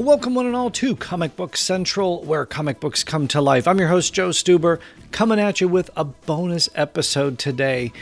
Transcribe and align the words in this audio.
Welcome, 0.00 0.34
one 0.34 0.46
and 0.46 0.56
all, 0.56 0.70
to 0.70 0.96
Comic 0.96 1.36
Book 1.36 1.58
Central, 1.58 2.22
where 2.24 2.46
comic 2.46 2.80
books 2.80 3.04
come 3.04 3.28
to 3.28 3.40
life. 3.42 3.68
I'm 3.68 3.78
your 3.78 3.88
host, 3.88 4.14
Joe 4.14 4.30
Stuber, 4.30 4.80
coming 5.12 5.38
at 5.38 5.60
you 5.60 5.68
with 5.68 5.90
a 5.94 6.04
bonus 6.04 6.70
episode 6.74 7.38
today. 7.38 7.92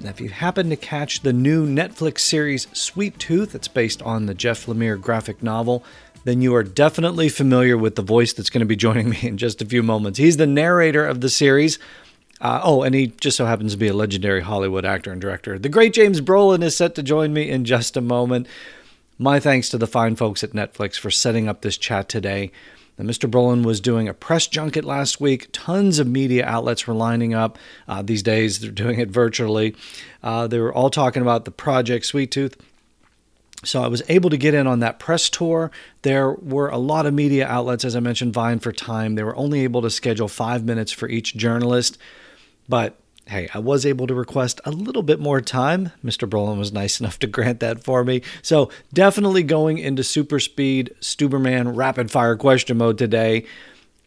Now, 0.00 0.10
if 0.10 0.20
you 0.20 0.28
happen 0.28 0.70
to 0.70 0.76
catch 0.76 1.22
the 1.22 1.32
new 1.32 1.66
Netflix 1.66 2.20
series 2.20 2.68
Sweet 2.72 3.18
Tooth, 3.18 3.56
it's 3.56 3.66
based 3.66 4.00
on 4.02 4.26
the 4.26 4.34
Jeff 4.34 4.66
Lemire 4.66 5.00
graphic 5.00 5.42
novel, 5.42 5.82
then 6.22 6.42
you 6.42 6.54
are 6.54 6.62
definitely 6.62 7.28
familiar 7.28 7.76
with 7.76 7.96
the 7.96 8.02
voice 8.02 8.32
that's 8.32 8.48
going 8.48 8.60
to 8.60 8.64
be 8.64 8.76
joining 8.76 9.08
me 9.10 9.18
in 9.22 9.36
just 9.36 9.60
a 9.60 9.66
few 9.66 9.82
moments. 9.82 10.20
He's 10.20 10.36
the 10.36 10.46
narrator 10.46 11.04
of 11.04 11.22
the 11.22 11.28
series. 11.28 11.80
Uh, 12.40 12.60
oh, 12.62 12.84
and 12.84 12.94
he 12.94 13.08
just 13.08 13.36
so 13.36 13.46
happens 13.46 13.72
to 13.72 13.78
be 13.78 13.88
a 13.88 13.92
legendary 13.92 14.42
Hollywood 14.42 14.84
actor 14.84 15.10
and 15.10 15.20
director. 15.20 15.58
The 15.58 15.68
great 15.68 15.92
James 15.92 16.20
Brolin 16.20 16.62
is 16.62 16.76
set 16.76 16.94
to 16.94 17.02
join 17.02 17.32
me 17.32 17.50
in 17.50 17.64
just 17.64 17.96
a 17.96 18.00
moment. 18.00 18.46
My 19.22 19.38
thanks 19.38 19.68
to 19.68 19.78
the 19.78 19.86
fine 19.86 20.16
folks 20.16 20.42
at 20.42 20.50
Netflix 20.50 20.98
for 20.98 21.08
setting 21.08 21.48
up 21.48 21.62
this 21.62 21.76
chat 21.76 22.08
today. 22.08 22.50
Mr. 22.98 23.30
Brolin 23.30 23.64
was 23.64 23.80
doing 23.80 24.08
a 24.08 24.14
press 24.14 24.48
junket 24.48 24.84
last 24.84 25.20
week. 25.20 25.46
Tons 25.52 26.00
of 26.00 26.08
media 26.08 26.44
outlets 26.44 26.88
were 26.88 26.94
lining 26.94 27.32
up. 27.32 27.56
Uh, 27.86 28.02
these 28.02 28.24
days, 28.24 28.58
they're 28.58 28.72
doing 28.72 28.98
it 28.98 29.10
virtually. 29.10 29.76
Uh, 30.24 30.48
they 30.48 30.58
were 30.58 30.74
all 30.74 30.90
talking 30.90 31.22
about 31.22 31.44
the 31.44 31.52
project 31.52 32.04
Sweet 32.04 32.32
Tooth. 32.32 32.56
So 33.62 33.80
I 33.80 33.86
was 33.86 34.02
able 34.08 34.28
to 34.28 34.36
get 34.36 34.54
in 34.54 34.66
on 34.66 34.80
that 34.80 34.98
press 34.98 35.30
tour. 35.30 35.70
There 36.02 36.32
were 36.32 36.68
a 36.68 36.78
lot 36.78 37.06
of 37.06 37.14
media 37.14 37.46
outlets, 37.46 37.84
as 37.84 37.94
I 37.94 38.00
mentioned, 38.00 38.34
vying 38.34 38.58
for 38.58 38.72
time. 38.72 39.14
They 39.14 39.22
were 39.22 39.36
only 39.36 39.60
able 39.60 39.82
to 39.82 39.90
schedule 39.90 40.26
five 40.26 40.64
minutes 40.64 40.90
for 40.90 41.08
each 41.08 41.36
journalist. 41.36 41.96
But 42.68 42.96
hey, 43.26 43.48
I 43.54 43.58
was 43.58 43.86
able 43.86 44.06
to 44.06 44.14
request 44.14 44.60
a 44.64 44.70
little 44.70 45.02
bit 45.02 45.20
more 45.20 45.40
time. 45.40 45.92
Mr. 46.04 46.28
Brolin 46.28 46.58
was 46.58 46.72
nice 46.72 47.00
enough 47.00 47.18
to 47.20 47.26
grant 47.26 47.60
that 47.60 47.82
for 47.82 48.04
me. 48.04 48.22
So 48.42 48.70
definitely 48.92 49.42
going 49.42 49.78
into 49.78 50.04
super 50.04 50.40
speed, 50.40 50.94
Stuberman 51.00 51.76
rapid 51.76 52.10
fire 52.10 52.36
question 52.36 52.78
mode 52.78 52.98
today. 52.98 53.46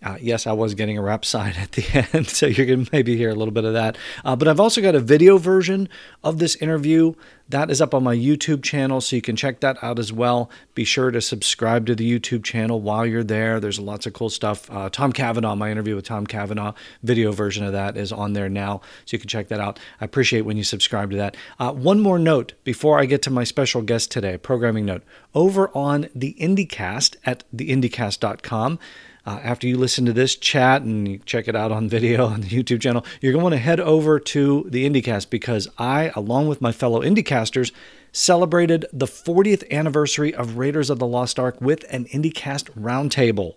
Uh, 0.05 0.17
yes, 0.21 0.45
I 0.45 0.51
was 0.51 0.75
getting 0.75 0.99
a 0.99 1.01
wrap 1.01 1.25
sign 1.25 1.53
at 1.57 1.71
the 1.71 2.07
end, 2.13 2.27
so 2.27 2.45
you're 2.45 2.67
going 2.67 2.85
to 2.85 2.89
maybe 2.91 3.17
hear 3.17 3.31
a 3.31 3.35
little 3.35 3.51
bit 3.51 3.65
of 3.65 3.73
that. 3.73 3.97
Uh, 4.23 4.35
but 4.35 4.47
I've 4.47 4.59
also 4.59 4.79
got 4.79 4.93
a 4.93 4.99
video 4.99 5.39
version 5.39 5.89
of 6.23 6.37
this 6.37 6.55
interview 6.57 7.15
that 7.49 7.69
is 7.69 7.81
up 7.81 7.93
on 7.93 8.03
my 8.03 8.15
YouTube 8.15 8.63
channel, 8.63 9.01
so 9.01 9.15
you 9.15 9.21
can 9.21 9.35
check 9.35 9.59
that 9.59 9.83
out 9.83 9.97
as 9.97 10.13
well. 10.13 10.49
Be 10.75 10.83
sure 10.83 11.09
to 11.09 11.21
subscribe 11.21 11.87
to 11.87 11.95
the 11.95 12.19
YouTube 12.19 12.43
channel 12.43 12.81
while 12.81 13.05
you're 13.05 13.23
there. 13.23 13.59
There's 13.59 13.79
lots 13.79 14.05
of 14.05 14.13
cool 14.13 14.29
stuff. 14.29 14.69
Uh, 14.71 14.89
Tom 14.89 15.11
Cavanaugh, 15.11 15.55
my 15.55 15.71
interview 15.71 15.95
with 15.95 16.05
Tom 16.05 16.27
Cavanaugh, 16.27 16.73
video 17.03 17.31
version 17.31 17.65
of 17.65 17.73
that 17.73 17.97
is 17.97 18.11
on 18.11 18.33
there 18.33 18.49
now, 18.49 18.81
so 19.05 19.15
you 19.15 19.19
can 19.19 19.27
check 19.27 19.47
that 19.47 19.59
out. 19.59 19.79
I 19.99 20.05
appreciate 20.05 20.41
when 20.41 20.57
you 20.57 20.63
subscribe 20.63 21.09
to 21.11 21.17
that. 21.17 21.35
Uh, 21.59 21.71
one 21.73 21.99
more 21.99 22.19
note 22.19 22.53
before 22.63 22.99
I 22.99 23.05
get 23.05 23.23
to 23.23 23.31
my 23.31 23.43
special 23.43 23.81
guest 23.81 24.11
today, 24.11 24.37
programming 24.37 24.85
note. 24.85 25.03
Over 25.33 25.69
on 25.75 26.09
the 26.13 26.35
IndyCast 26.39 27.15
at 27.25 27.43
theindycast.com, 27.55 28.79
uh, 29.25 29.39
after 29.43 29.67
you 29.67 29.77
listen 29.77 30.05
to 30.05 30.13
this 30.13 30.35
chat 30.35 30.81
and 30.81 31.07
you 31.07 31.19
check 31.25 31.47
it 31.47 31.55
out 31.55 31.71
on 31.71 31.89
video 31.95 32.25
on 32.25 32.41
the 32.41 32.47
YouTube 32.47 32.81
channel, 32.81 33.05
you're 33.21 33.33
going 33.33 33.51
to 33.51 33.57
head 33.57 33.79
over 33.79 34.19
to 34.19 34.65
the 34.69 34.87
IndyCast 34.89 35.29
because 35.29 35.67
I, 35.77 36.11
along 36.15 36.47
with 36.47 36.61
my 36.61 36.71
fellow 36.71 37.01
IndyCasters, 37.01 37.71
celebrated 38.11 38.85
the 38.93 39.07
40th 39.07 39.69
anniversary 39.71 40.33
of 40.33 40.57
Raiders 40.57 40.89
of 40.89 40.99
the 40.99 41.07
Lost 41.07 41.37
Ark 41.37 41.59
with 41.59 41.85
an 41.89 42.05
IndyCast 42.05 42.71
roundtable. 42.79 43.55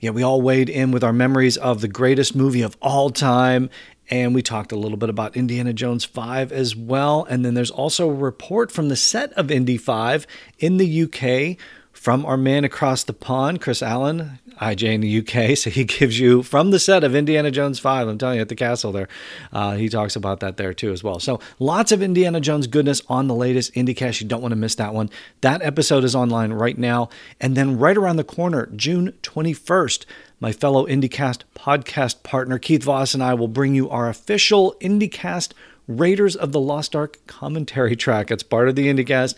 Yeah, 0.00 0.10
we 0.10 0.22
all 0.22 0.40
weighed 0.40 0.68
in 0.68 0.92
with 0.92 1.02
our 1.02 1.12
memories 1.12 1.56
of 1.56 1.80
the 1.80 1.88
greatest 1.88 2.36
movie 2.36 2.62
of 2.62 2.76
all 2.80 3.10
time, 3.10 3.68
and 4.08 4.34
we 4.34 4.42
talked 4.42 4.70
a 4.70 4.76
little 4.76 4.96
bit 4.96 5.10
about 5.10 5.36
Indiana 5.36 5.72
Jones 5.72 6.04
5 6.04 6.52
as 6.52 6.74
well. 6.74 7.26
And 7.28 7.44
then 7.44 7.54
there's 7.54 7.70
also 7.70 8.08
a 8.08 8.14
report 8.14 8.70
from 8.70 8.88
the 8.88 8.96
set 8.96 9.32
of 9.32 9.50
Indy 9.50 9.76
5 9.76 10.26
in 10.58 10.76
the 10.76 11.02
UK 11.02 11.58
from 11.98 12.24
our 12.24 12.36
man 12.36 12.64
across 12.64 13.02
the 13.02 13.12
pond, 13.12 13.60
Chris 13.60 13.82
Allen, 13.82 14.38
IJ 14.60 14.94
in 14.94 15.00
the 15.00 15.18
UK. 15.18 15.58
So 15.58 15.70
he 15.70 15.84
gives 15.84 16.20
you 16.20 16.44
from 16.44 16.70
the 16.70 16.78
set 16.78 17.02
of 17.02 17.16
Indiana 17.16 17.50
Jones 17.50 17.80
5, 17.80 18.06
I'm 18.06 18.18
telling 18.18 18.36
you, 18.36 18.42
at 18.42 18.48
the 18.48 18.54
castle 18.54 18.92
there. 18.92 19.08
Uh, 19.52 19.74
he 19.74 19.88
talks 19.88 20.14
about 20.14 20.38
that 20.40 20.56
there 20.56 20.72
too 20.72 20.92
as 20.92 21.02
well. 21.02 21.18
So 21.18 21.40
lots 21.58 21.90
of 21.90 22.00
Indiana 22.00 22.40
Jones 22.40 22.68
goodness 22.68 23.02
on 23.08 23.26
the 23.26 23.34
latest 23.34 23.74
IndyCast. 23.74 24.20
You 24.20 24.28
don't 24.28 24.40
want 24.40 24.52
to 24.52 24.56
miss 24.56 24.76
that 24.76 24.94
one. 24.94 25.10
That 25.40 25.62
episode 25.62 26.04
is 26.04 26.14
online 26.14 26.52
right 26.52 26.78
now. 26.78 27.08
And 27.40 27.56
then 27.56 27.78
right 27.78 27.96
around 27.96 28.16
the 28.16 28.24
corner, 28.24 28.66
June 28.76 29.12
21st, 29.22 30.06
my 30.38 30.52
fellow 30.52 30.86
IndyCast 30.86 31.42
podcast 31.56 32.22
partner 32.22 32.58
Keith 32.58 32.84
Voss 32.84 33.14
and 33.14 33.22
I 33.22 33.34
will 33.34 33.48
bring 33.48 33.74
you 33.74 33.90
our 33.90 34.08
official 34.08 34.76
IndyCast 34.80 35.52
Raiders 35.88 36.36
of 36.36 36.52
the 36.52 36.60
Lost 36.60 36.94
Ark 36.94 37.18
commentary 37.26 37.96
track. 38.04 38.30
It's 38.30 38.42
part 38.42 38.68
of 38.68 38.76
the 38.76 38.86
IndyCast. 38.86 39.34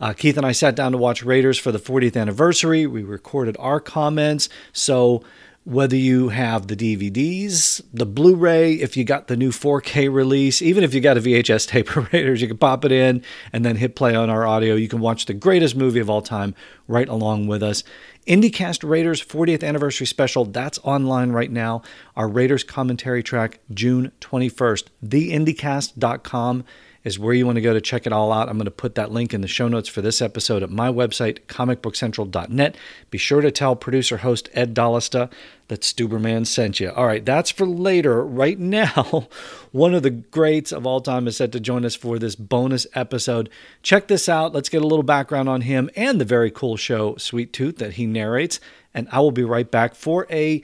Uh, 0.00 0.12
Keith 0.12 0.36
and 0.36 0.46
I 0.46 0.52
sat 0.52 0.76
down 0.76 0.92
to 0.92 0.98
watch 0.98 1.24
Raiders 1.24 1.58
for 1.58 1.72
the 1.72 1.78
40th 1.78 2.16
anniversary. 2.16 2.86
We 2.86 3.02
recorded 3.02 3.56
our 3.58 3.80
comments. 3.80 4.48
So, 4.72 5.24
whether 5.64 5.96
you 5.96 6.28
have 6.28 6.66
the 6.66 6.76
DVDs, 6.76 7.80
the 7.92 8.04
Blu 8.04 8.34
ray, 8.34 8.74
if 8.74 8.98
you 8.98 9.04
got 9.04 9.28
the 9.28 9.36
new 9.36 9.50
4K 9.50 10.12
release, 10.12 10.60
even 10.60 10.84
if 10.84 10.92
you 10.92 11.00
got 11.00 11.16
a 11.16 11.22
VHS 11.22 11.66
tape 11.66 11.96
of 11.96 12.06
Raiders, 12.12 12.42
you 12.42 12.48
can 12.48 12.58
pop 12.58 12.84
it 12.84 12.92
in 12.92 13.22
and 13.50 13.64
then 13.64 13.76
hit 13.76 13.96
play 13.96 14.14
on 14.14 14.28
our 14.28 14.46
audio. 14.46 14.74
You 14.74 14.88
can 14.88 15.00
watch 15.00 15.24
the 15.24 15.32
greatest 15.32 15.74
movie 15.74 16.00
of 16.00 16.10
all 16.10 16.20
time 16.20 16.54
right 16.86 17.08
along 17.08 17.46
with 17.46 17.62
us. 17.62 17.82
IndyCast 18.26 18.88
Raiders 18.88 19.22
40th 19.22 19.62
Anniversary 19.62 20.06
Special, 20.06 20.46
that's 20.46 20.78
online 20.82 21.32
right 21.32 21.50
now. 21.50 21.82
Our 22.16 22.26
Raiders 22.26 22.64
commentary 22.64 23.22
track, 23.22 23.60
June 23.72 24.12
21st. 24.20 24.84
TheIndyCast.com 25.04 26.64
is 27.04 27.18
where 27.18 27.34
you 27.34 27.44
want 27.44 27.56
to 27.56 27.62
go 27.62 27.74
to 27.74 27.80
check 27.80 28.06
it 28.06 28.12
all 28.12 28.32
out. 28.32 28.48
I'm 28.48 28.56
going 28.56 28.64
to 28.64 28.70
put 28.70 28.94
that 28.94 29.12
link 29.12 29.34
in 29.34 29.42
the 29.42 29.48
show 29.48 29.68
notes 29.68 29.88
for 29.88 30.00
this 30.00 30.22
episode 30.22 30.62
at 30.62 30.70
my 30.70 30.88
website, 30.88 31.40
comicbookcentral.net. 31.42 32.76
Be 33.10 33.18
sure 33.18 33.42
to 33.42 33.50
tell 33.50 33.76
producer 33.76 34.18
host 34.18 34.48
Ed 34.54 34.74
Dollista 34.74 35.30
that 35.68 35.82
Stuberman 35.82 36.46
sent 36.46 36.80
you. 36.80 36.90
All 36.90 37.06
right, 37.06 37.24
that's 37.24 37.50
for 37.50 37.66
later. 37.66 38.24
Right 38.24 38.58
now, 38.58 39.28
one 39.72 39.94
of 39.94 40.02
the 40.02 40.10
greats 40.10 40.72
of 40.72 40.86
all 40.86 41.02
time 41.02 41.28
is 41.28 41.36
set 41.36 41.52
to 41.52 41.60
join 41.60 41.84
us 41.84 41.94
for 41.94 42.18
this 42.18 42.34
bonus 42.34 42.86
episode. 42.94 43.50
Check 43.82 44.08
this 44.08 44.28
out. 44.28 44.54
Let's 44.54 44.70
get 44.70 44.82
a 44.82 44.86
little 44.86 45.02
background 45.02 45.48
on 45.48 45.60
him 45.60 45.90
and 45.94 46.18
the 46.18 46.24
very 46.24 46.50
cool 46.50 46.76
show, 46.76 47.16
Sweet 47.16 47.52
Tooth, 47.52 47.76
that 47.76 47.94
he 47.94 48.06
narrates. 48.06 48.60
And 48.94 49.08
I 49.12 49.20
will 49.20 49.32
be 49.32 49.44
right 49.44 49.70
back 49.70 49.94
for 49.94 50.26
a 50.30 50.62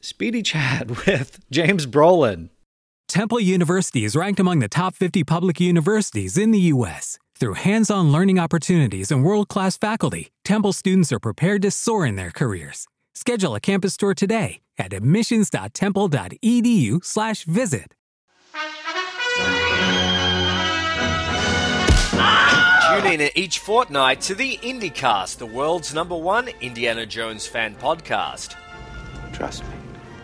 speedy 0.00 0.42
chat 0.44 1.06
with 1.06 1.40
James 1.50 1.86
Brolin. 1.86 2.50
Temple 3.12 3.40
University 3.40 4.04
is 4.06 4.16
ranked 4.16 4.40
among 4.40 4.60
the 4.60 4.68
top 4.68 4.94
50 4.94 5.22
public 5.24 5.60
universities 5.60 6.38
in 6.38 6.50
the 6.50 6.72
U.S. 6.72 7.18
Through 7.38 7.60
hands 7.60 7.90
on 7.90 8.10
learning 8.10 8.38
opportunities 8.38 9.10
and 9.10 9.22
world 9.22 9.48
class 9.48 9.76
faculty, 9.76 10.30
Temple 10.46 10.72
students 10.72 11.12
are 11.12 11.18
prepared 11.18 11.60
to 11.60 11.70
soar 11.70 12.06
in 12.06 12.16
their 12.16 12.30
careers. 12.30 12.88
Schedule 13.12 13.54
a 13.54 13.60
campus 13.60 13.98
tour 13.98 14.14
today 14.14 14.62
at 14.78 14.94
admissions.temple.edu/slash 14.94 17.44
visit. 17.44 17.94
Tune 22.88 23.20
in 23.20 23.28
each 23.34 23.58
fortnight 23.58 24.22
to 24.22 24.34
the 24.34 24.56
IndyCast, 24.62 25.36
the 25.36 25.44
world's 25.44 25.92
number 25.92 26.16
one 26.16 26.48
Indiana 26.62 27.04
Jones 27.04 27.46
fan 27.46 27.74
podcast. 27.74 28.56
Trust 29.34 29.64
me 29.64 29.74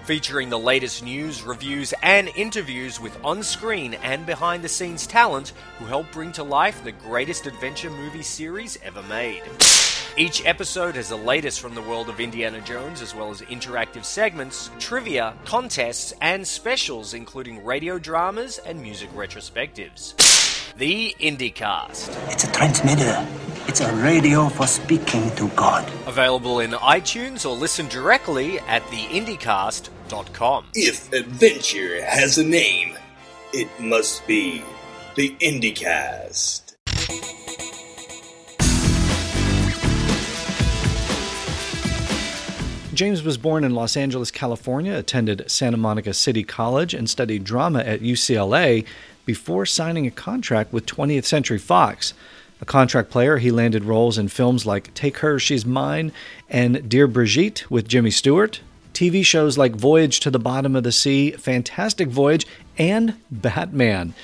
featuring 0.08 0.48
the 0.48 0.58
latest 0.58 1.04
news, 1.04 1.42
reviews, 1.42 1.92
and 2.02 2.28
interviews 2.28 2.98
with 2.98 3.14
on 3.22 3.42
screen 3.42 3.92
and 4.02 4.24
behind 4.24 4.64
the 4.64 4.68
scenes 4.68 5.06
talent 5.06 5.52
who 5.78 5.84
help 5.84 6.10
bring 6.12 6.32
to 6.32 6.42
life 6.42 6.82
the 6.82 6.92
greatest 6.92 7.46
adventure 7.46 7.90
movie 7.90 8.22
series 8.22 8.78
ever 8.82 9.02
made. 9.02 9.42
Each 10.16 10.42
episode 10.46 10.96
has 10.96 11.10
the 11.10 11.16
latest 11.16 11.60
from 11.60 11.74
the 11.74 11.82
world 11.82 12.08
of 12.08 12.20
Indiana 12.20 12.62
Jones, 12.62 13.02
as 13.02 13.14
well 13.14 13.30
as 13.30 13.42
interactive 13.42 14.06
segments, 14.06 14.70
trivia, 14.78 15.34
contests, 15.44 16.14
and 16.22 16.46
specials, 16.46 17.12
including 17.12 17.62
radio 17.62 17.98
dramas 17.98 18.58
and 18.64 18.80
music 18.80 19.12
retrospectives. 19.12 20.14
The 20.78 21.12
IndyCast. 21.18 22.30
It's 22.30 22.44
a 22.44 22.52
transmitter. 22.52 23.26
It's 23.66 23.80
a 23.80 23.92
radio 23.96 24.48
for 24.48 24.68
speaking 24.68 25.28
to 25.34 25.48
God. 25.56 25.90
Available 26.06 26.60
in 26.60 26.70
iTunes 26.70 27.44
or 27.44 27.56
listen 27.56 27.88
directly 27.88 28.60
at 28.60 28.82
theindycast.com. 28.82 30.66
If 30.74 31.12
adventure 31.12 32.04
has 32.04 32.38
a 32.38 32.44
name, 32.44 32.96
It 33.52 33.68
must 33.80 34.24
be 34.28 34.62
the 35.16 35.30
IndyCast. 35.40 36.76
James 42.94 43.22
was 43.22 43.36
born 43.36 43.64
in 43.64 43.74
Los 43.74 43.96
Angeles, 43.96 44.30
California, 44.30 44.94
attended 44.94 45.48
Santa 45.50 45.76
Monica 45.76 46.12
City 46.12 46.42
College, 46.44 46.94
and 46.94 47.08
studied 47.08 47.44
drama 47.44 47.78
at 47.80 48.00
UCLA 48.00 48.84
before 49.28 49.66
signing 49.66 50.06
a 50.06 50.10
contract 50.10 50.72
with 50.72 50.86
20th 50.86 51.26
Century 51.26 51.58
Fox. 51.58 52.14
A 52.62 52.64
contract 52.64 53.10
player, 53.10 53.36
he 53.36 53.50
landed 53.50 53.84
roles 53.84 54.16
in 54.16 54.28
films 54.28 54.64
like 54.64 54.94
Take 54.94 55.18
Her, 55.18 55.38
She's 55.38 55.66
Mine 55.66 56.12
and 56.48 56.88
Dear 56.88 57.06
Brigitte 57.06 57.70
with 57.70 57.86
Jimmy 57.86 58.10
Stewart, 58.10 58.62
TV 58.94 59.22
shows 59.22 59.58
like 59.58 59.76
Voyage 59.76 60.20
to 60.20 60.30
the 60.30 60.38
Bottom 60.38 60.74
of 60.74 60.82
the 60.82 60.92
Sea, 60.92 61.32
Fantastic 61.32 62.08
Voyage, 62.08 62.46
and 62.78 63.16
Batman. 63.30 64.14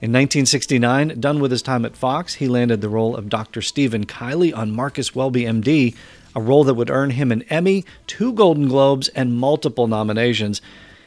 In 0.00 0.10
1969, 0.10 1.20
done 1.20 1.38
with 1.38 1.50
his 1.50 1.60
time 1.60 1.84
at 1.84 1.94
Fox, 1.94 2.36
he 2.36 2.48
landed 2.48 2.80
the 2.80 2.88
role 2.88 3.14
of 3.14 3.28
Dr. 3.28 3.60
Stephen 3.60 4.06
Kiley 4.06 4.56
on 4.56 4.70
Marcus 4.70 5.14
Welby, 5.14 5.42
MD, 5.42 5.94
a 6.34 6.40
role 6.40 6.64
that 6.64 6.74
would 6.74 6.88
earn 6.88 7.10
him 7.10 7.30
an 7.30 7.42
Emmy, 7.50 7.84
two 8.06 8.32
Golden 8.32 8.68
Globes, 8.68 9.08
and 9.08 9.36
multiple 9.36 9.86
nominations. 9.86 10.62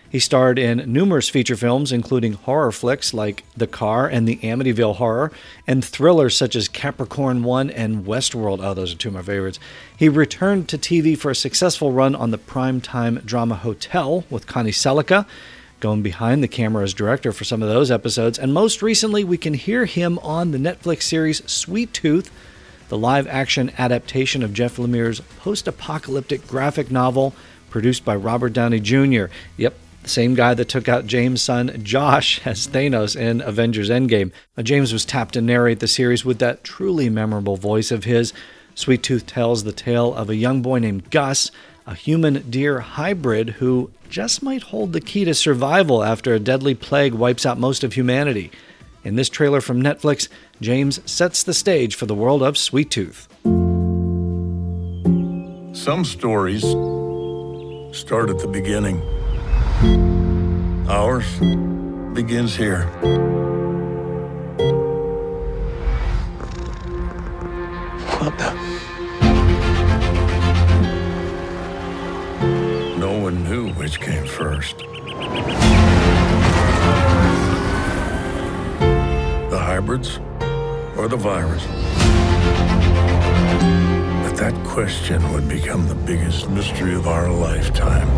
He 0.09 0.19
starred 0.19 0.57
in 0.57 0.91
numerous 0.91 1.29
feature 1.29 1.55
films, 1.55 1.91
including 1.91 2.33
horror 2.33 2.71
flicks 2.71 3.13
like 3.13 3.43
The 3.55 3.67
Car 3.67 4.07
and 4.07 4.27
The 4.27 4.37
Amityville 4.37 4.95
Horror, 4.95 5.31
and 5.67 5.85
thrillers 5.85 6.35
such 6.35 6.55
as 6.55 6.67
Capricorn 6.67 7.43
1 7.43 7.69
and 7.69 8.05
Westworld. 8.05 8.59
Oh, 8.63 8.73
those 8.73 8.93
are 8.93 8.97
two 8.97 9.09
of 9.09 9.13
my 9.13 9.21
favorites. 9.21 9.59
He 9.95 10.09
returned 10.09 10.67
to 10.69 10.77
TV 10.77 11.17
for 11.17 11.29
a 11.29 11.35
successful 11.35 11.91
run 11.91 12.15
on 12.15 12.31
the 12.31 12.39
primetime 12.39 13.23
drama 13.23 13.55
Hotel 13.55 14.23
with 14.29 14.47
Connie 14.47 14.71
Sellecca, 14.71 15.27
going 15.79 16.01
behind 16.01 16.43
the 16.43 16.47
camera 16.47 16.83
as 16.83 16.93
director 16.93 17.31
for 17.31 17.43
some 17.43 17.61
of 17.61 17.69
those 17.69 17.91
episodes. 17.91 18.39
And 18.39 18.53
most 18.53 18.81
recently, 18.81 19.23
we 19.23 19.37
can 19.37 19.53
hear 19.53 19.85
him 19.85 20.17
on 20.19 20.51
the 20.51 20.57
Netflix 20.57 21.03
series 21.03 21.49
Sweet 21.49 21.93
Tooth 21.93 22.31
the 22.89 22.97
live 22.97 23.27
action 23.27 23.71
adaptation 23.77 24.41
of 24.41 24.51
Jeff 24.51 24.77
Lemire's 24.77 25.21
post 25.39 25.67
apocalyptic 25.67 26.47
graphic 26.47 26.89
novel 26.89 27.35
produced 27.69 28.03
by 28.03 28.15
Robert 28.15 28.51
Downey 28.51 28.79
Jr. 28.79 29.25
Yep, 29.57 29.75
the 30.03 30.09
same 30.09 30.33
guy 30.33 30.53
that 30.53 30.69
took 30.69 30.87
out 30.87 31.07
James' 31.07 31.41
son 31.41 31.83
Josh 31.83 32.41
as 32.45 32.67
Thanos 32.67 33.15
in 33.15 33.41
Avengers 33.41 33.89
Endgame. 33.89 34.31
James 34.61 34.93
was 34.93 35.05
tapped 35.05 35.33
to 35.33 35.41
narrate 35.41 35.79
the 35.79 35.87
series 35.87 36.25
with 36.25 36.39
that 36.39 36.63
truly 36.63 37.09
memorable 37.09 37.57
voice 37.57 37.91
of 37.91 38.03
his. 38.03 38.33
Sweet 38.75 39.03
Tooth 39.03 39.25
tells 39.25 39.63
the 39.63 39.71
tale 39.71 40.13
of 40.13 40.29
a 40.29 40.35
young 40.35 40.61
boy 40.61 40.79
named 40.79 41.09
Gus, 41.09 41.51
a 41.85 41.95
human 41.95 42.49
deer 42.49 42.79
hybrid 42.79 43.49
who 43.51 43.91
just 44.09 44.41
might 44.41 44.63
hold 44.63 44.93
the 44.93 45.01
key 45.01 45.25
to 45.25 45.33
survival 45.33 46.03
after 46.03 46.33
a 46.33 46.39
deadly 46.39 46.75
plague 46.75 47.13
wipes 47.13 47.45
out 47.45 47.59
most 47.59 47.83
of 47.83 47.93
humanity. 47.93 48.51
In 49.03 49.15
this 49.15 49.29
trailer 49.29 49.61
from 49.61 49.81
Netflix, 49.81 50.27
James 50.61 50.99
sets 51.09 51.43
the 51.43 51.53
stage 51.53 51.95
for 51.95 52.05
the 52.05 52.15
world 52.15 52.43
of 52.43 52.57
Sweet 52.57 52.91
Tooth. 52.91 53.27
Some 55.73 56.03
stories 56.03 56.61
start 57.91 58.29
at 58.29 58.39
the 58.39 58.49
beginning. 58.51 59.01
Ours 59.81 61.39
begins 62.13 62.53
here. 62.53 62.83
What 68.19 68.37
the? 68.37 68.51
No 72.97 73.17
one 73.19 73.45
knew 73.45 73.71
which 73.75 74.01
came 74.01 74.25
first. 74.25 74.79
The 79.49 79.57
hybrids 79.57 80.19
or 80.97 81.07
the 81.07 81.15
virus? 81.15 81.65
But 84.23 84.35
that 84.35 84.53
question 84.65 85.31
would 85.31 85.47
become 85.47 85.87
the 85.87 85.95
biggest 85.95 86.49
mystery 86.49 86.95
of 86.95 87.07
our 87.07 87.31
lifetime. 87.31 88.09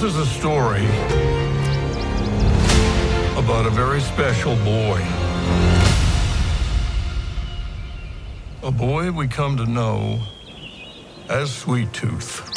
This 0.00 0.14
is 0.14 0.20
a 0.20 0.26
story 0.26 0.84
about 3.36 3.66
a 3.66 3.70
very 3.70 4.00
special 4.00 4.54
boy. 4.58 5.04
A 8.62 8.70
boy 8.70 9.10
we 9.10 9.26
come 9.26 9.56
to 9.56 9.66
know 9.66 10.20
as 11.28 11.52
Sweet 11.52 11.92
Tooth. 11.92 12.48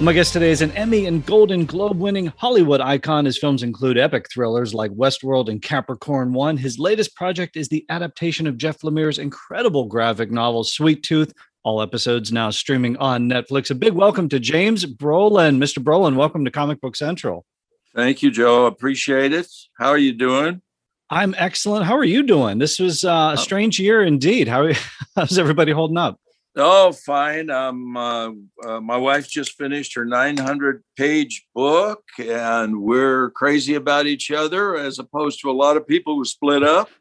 My 0.00 0.12
guest 0.12 0.32
today 0.32 0.50
is 0.50 0.60
an 0.60 0.72
Emmy 0.72 1.06
and 1.06 1.24
Golden 1.24 1.64
Globe 1.64 2.00
winning 2.00 2.32
Hollywood 2.36 2.80
icon. 2.80 3.26
His 3.26 3.38
films 3.38 3.62
include 3.62 3.96
epic 3.96 4.26
thrillers 4.28 4.74
like 4.74 4.90
Westworld 4.90 5.48
and 5.48 5.62
Capricorn 5.62 6.32
1. 6.32 6.56
His 6.56 6.80
latest 6.80 7.14
project 7.14 7.56
is 7.56 7.68
the 7.68 7.86
adaptation 7.90 8.48
of 8.48 8.56
Jeff 8.56 8.80
Lemire's 8.80 9.20
incredible 9.20 9.84
graphic 9.84 10.32
novel, 10.32 10.64
Sweet 10.64 11.04
Tooth. 11.04 11.32
All 11.66 11.82
episodes 11.82 12.30
now 12.30 12.50
streaming 12.50 12.96
on 12.98 13.28
Netflix. 13.28 13.72
A 13.72 13.74
big 13.74 13.92
welcome 13.92 14.28
to 14.28 14.38
James 14.38 14.86
Brolin. 14.86 15.58
Mr. 15.58 15.82
Brolin, 15.82 16.14
welcome 16.14 16.44
to 16.44 16.50
Comic 16.52 16.80
Book 16.80 16.94
Central. 16.94 17.44
Thank 17.92 18.22
you, 18.22 18.30
Joe. 18.30 18.66
Appreciate 18.66 19.32
it. 19.32 19.48
How 19.76 19.88
are 19.88 19.98
you 19.98 20.12
doing? 20.12 20.62
I'm 21.10 21.34
excellent. 21.36 21.84
How 21.84 21.96
are 21.96 22.04
you 22.04 22.22
doing? 22.22 22.58
This 22.58 22.78
was 22.78 23.02
uh, 23.02 23.08
a 23.10 23.32
oh. 23.32 23.34
strange 23.34 23.80
year 23.80 24.04
indeed. 24.04 24.46
How, 24.46 24.70
how's 25.16 25.38
everybody 25.38 25.72
holding 25.72 25.96
up? 25.96 26.20
Oh, 26.54 26.92
fine. 26.92 27.50
Um, 27.50 27.96
uh, 27.96 28.30
uh, 28.64 28.80
my 28.80 28.96
wife 28.96 29.28
just 29.28 29.54
finished 29.54 29.96
her 29.96 30.04
900 30.04 30.84
page 30.96 31.48
book, 31.52 32.04
and 32.20 32.80
we're 32.80 33.30
crazy 33.30 33.74
about 33.74 34.06
each 34.06 34.30
other 34.30 34.76
as 34.76 35.00
opposed 35.00 35.40
to 35.40 35.50
a 35.50 35.52
lot 35.52 35.76
of 35.76 35.84
people 35.84 36.14
who 36.14 36.24
split 36.24 36.62
up. 36.62 36.90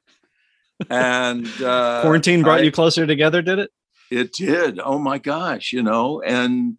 And 0.89 1.47
uh, 1.61 2.01
quarantine 2.01 2.43
brought 2.43 2.59
I, 2.59 2.63
you 2.63 2.71
closer 2.71 3.07
together, 3.07 3.41
did 3.41 3.59
it? 3.59 3.71
It 4.11 4.33
did. 4.33 4.79
Oh 4.79 4.99
my 4.99 5.17
gosh, 5.17 5.73
you 5.73 5.83
know, 5.83 6.21
and 6.21 6.77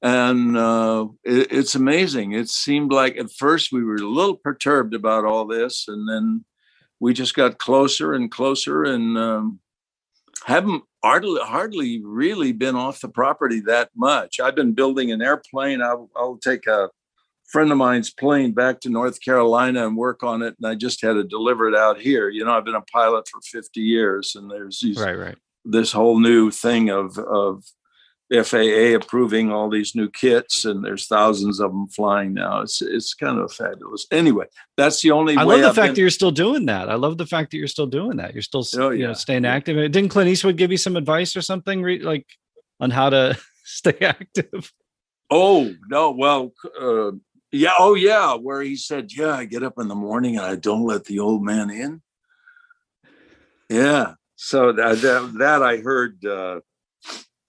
and 0.00 0.56
uh, 0.56 1.06
it, 1.24 1.48
it's 1.50 1.74
amazing. 1.74 2.32
It 2.32 2.48
seemed 2.48 2.92
like 2.92 3.16
at 3.16 3.32
first 3.32 3.72
we 3.72 3.82
were 3.82 3.96
a 3.96 4.00
little 4.00 4.36
perturbed 4.36 4.94
about 4.94 5.24
all 5.24 5.46
this, 5.46 5.86
and 5.88 6.08
then 6.08 6.44
we 7.00 7.12
just 7.12 7.34
got 7.34 7.58
closer 7.58 8.12
and 8.12 8.30
closer, 8.30 8.84
and 8.84 9.18
um, 9.18 9.60
haven't 10.44 10.84
hardly 11.02 11.40
hardly 11.42 12.02
really 12.04 12.52
been 12.52 12.76
off 12.76 13.00
the 13.00 13.08
property 13.08 13.60
that 13.60 13.90
much. 13.96 14.40
I've 14.40 14.56
been 14.56 14.72
building 14.72 15.10
an 15.10 15.22
airplane. 15.22 15.82
I'll, 15.82 16.10
I'll 16.16 16.38
take 16.38 16.66
a 16.66 16.90
friend 17.48 17.72
of 17.72 17.78
mine's 17.78 18.12
plane 18.12 18.52
back 18.52 18.80
to 18.80 18.90
North 18.90 19.20
Carolina 19.22 19.86
and 19.86 19.96
work 19.96 20.22
on 20.22 20.42
it, 20.42 20.54
and 20.60 20.70
I 20.70 20.74
just 20.74 21.02
had 21.02 21.14
to 21.14 21.24
deliver 21.24 21.68
it 21.68 21.74
out 21.74 22.00
here. 22.00 22.28
You 22.28 22.44
know, 22.44 22.52
I've 22.52 22.64
been 22.64 22.74
a 22.74 22.82
pilot 22.82 23.26
for 23.28 23.40
50 23.40 23.80
years, 23.80 24.34
and 24.34 24.50
there's 24.50 24.80
these, 24.80 24.98
right, 24.98 25.18
right. 25.18 25.38
This 25.64 25.92
whole 25.92 26.18
new 26.18 26.50
thing 26.50 26.90
of 26.90 27.18
of 27.18 27.64
FAA 28.30 28.94
approving 28.94 29.50
all 29.50 29.70
these 29.70 29.94
new 29.94 30.10
kits, 30.10 30.66
and 30.66 30.84
there's 30.84 31.06
thousands 31.06 31.60
of 31.60 31.70
them 31.70 31.88
flying 31.88 32.34
now. 32.34 32.60
It's 32.60 32.82
it's 32.82 33.14
kind 33.14 33.38
of 33.38 33.52
fabulous. 33.52 34.06
Anyway, 34.10 34.46
that's 34.76 35.00
the 35.00 35.12
only. 35.12 35.36
I 35.36 35.44
love 35.44 35.60
the 35.60 35.68
I've 35.68 35.74
fact 35.74 35.86
been... 35.86 35.94
that 35.94 36.00
you're 36.02 36.10
still 36.10 36.30
doing 36.30 36.66
that. 36.66 36.90
I 36.90 36.96
love 36.96 37.16
the 37.16 37.26
fact 37.26 37.50
that 37.50 37.56
you're 37.56 37.66
still 37.66 37.86
doing 37.86 38.18
that. 38.18 38.34
You're 38.34 38.42
still 38.42 38.66
oh, 38.76 38.90
you 38.90 39.06
know 39.06 39.14
staying 39.14 39.46
active. 39.46 39.76
Didn't 39.92 40.10
Clint 40.10 40.28
Eastwood 40.28 40.58
give 40.58 40.70
you 40.70 40.76
some 40.76 40.96
advice 40.96 41.36
or 41.36 41.40
something 41.40 41.82
like 42.02 42.26
on 42.80 42.90
how 42.90 43.08
to 43.08 43.38
stay 43.64 43.96
active? 44.02 44.72
Oh 45.30 45.74
no, 45.88 46.10
well, 46.10 46.52
uh, 46.78 47.12
yeah, 47.50 47.72
oh 47.78 47.94
yeah, 47.94 48.34
where 48.34 48.60
he 48.60 48.76
said, 48.76 49.10
"Yeah, 49.10 49.36
I 49.36 49.46
get 49.46 49.62
up 49.62 49.78
in 49.78 49.88
the 49.88 49.94
morning 49.94 50.36
and 50.36 50.44
I 50.44 50.56
don't 50.56 50.84
let 50.84 51.06
the 51.06 51.20
old 51.20 51.42
man 51.42 51.70
in." 51.70 52.02
Yeah, 53.70 54.14
so 54.40 54.70
that 54.72 55.02
that, 55.02 55.34
that 55.38 55.62
I 55.62 55.78
heard. 55.78 56.24
Uh, 56.24 56.60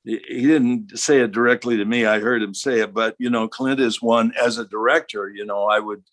he 0.03 0.41
didn't 0.41 0.97
say 0.97 1.19
it 1.19 1.31
directly 1.31 1.77
to 1.77 1.85
me. 1.85 2.05
I 2.05 2.19
heard 2.19 2.41
him 2.41 2.55
say 2.55 2.79
it, 2.79 2.93
but 2.93 3.15
you 3.19 3.29
know, 3.29 3.47
Clint 3.47 3.79
is 3.79 4.01
one 4.01 4.33
as 4.41 4.57
a 4.57 4.65
director. 4.65 5.29
You 5.29 5.45
know, 5.45 5.65
I 5.65 5.79
would. 5.79 6.03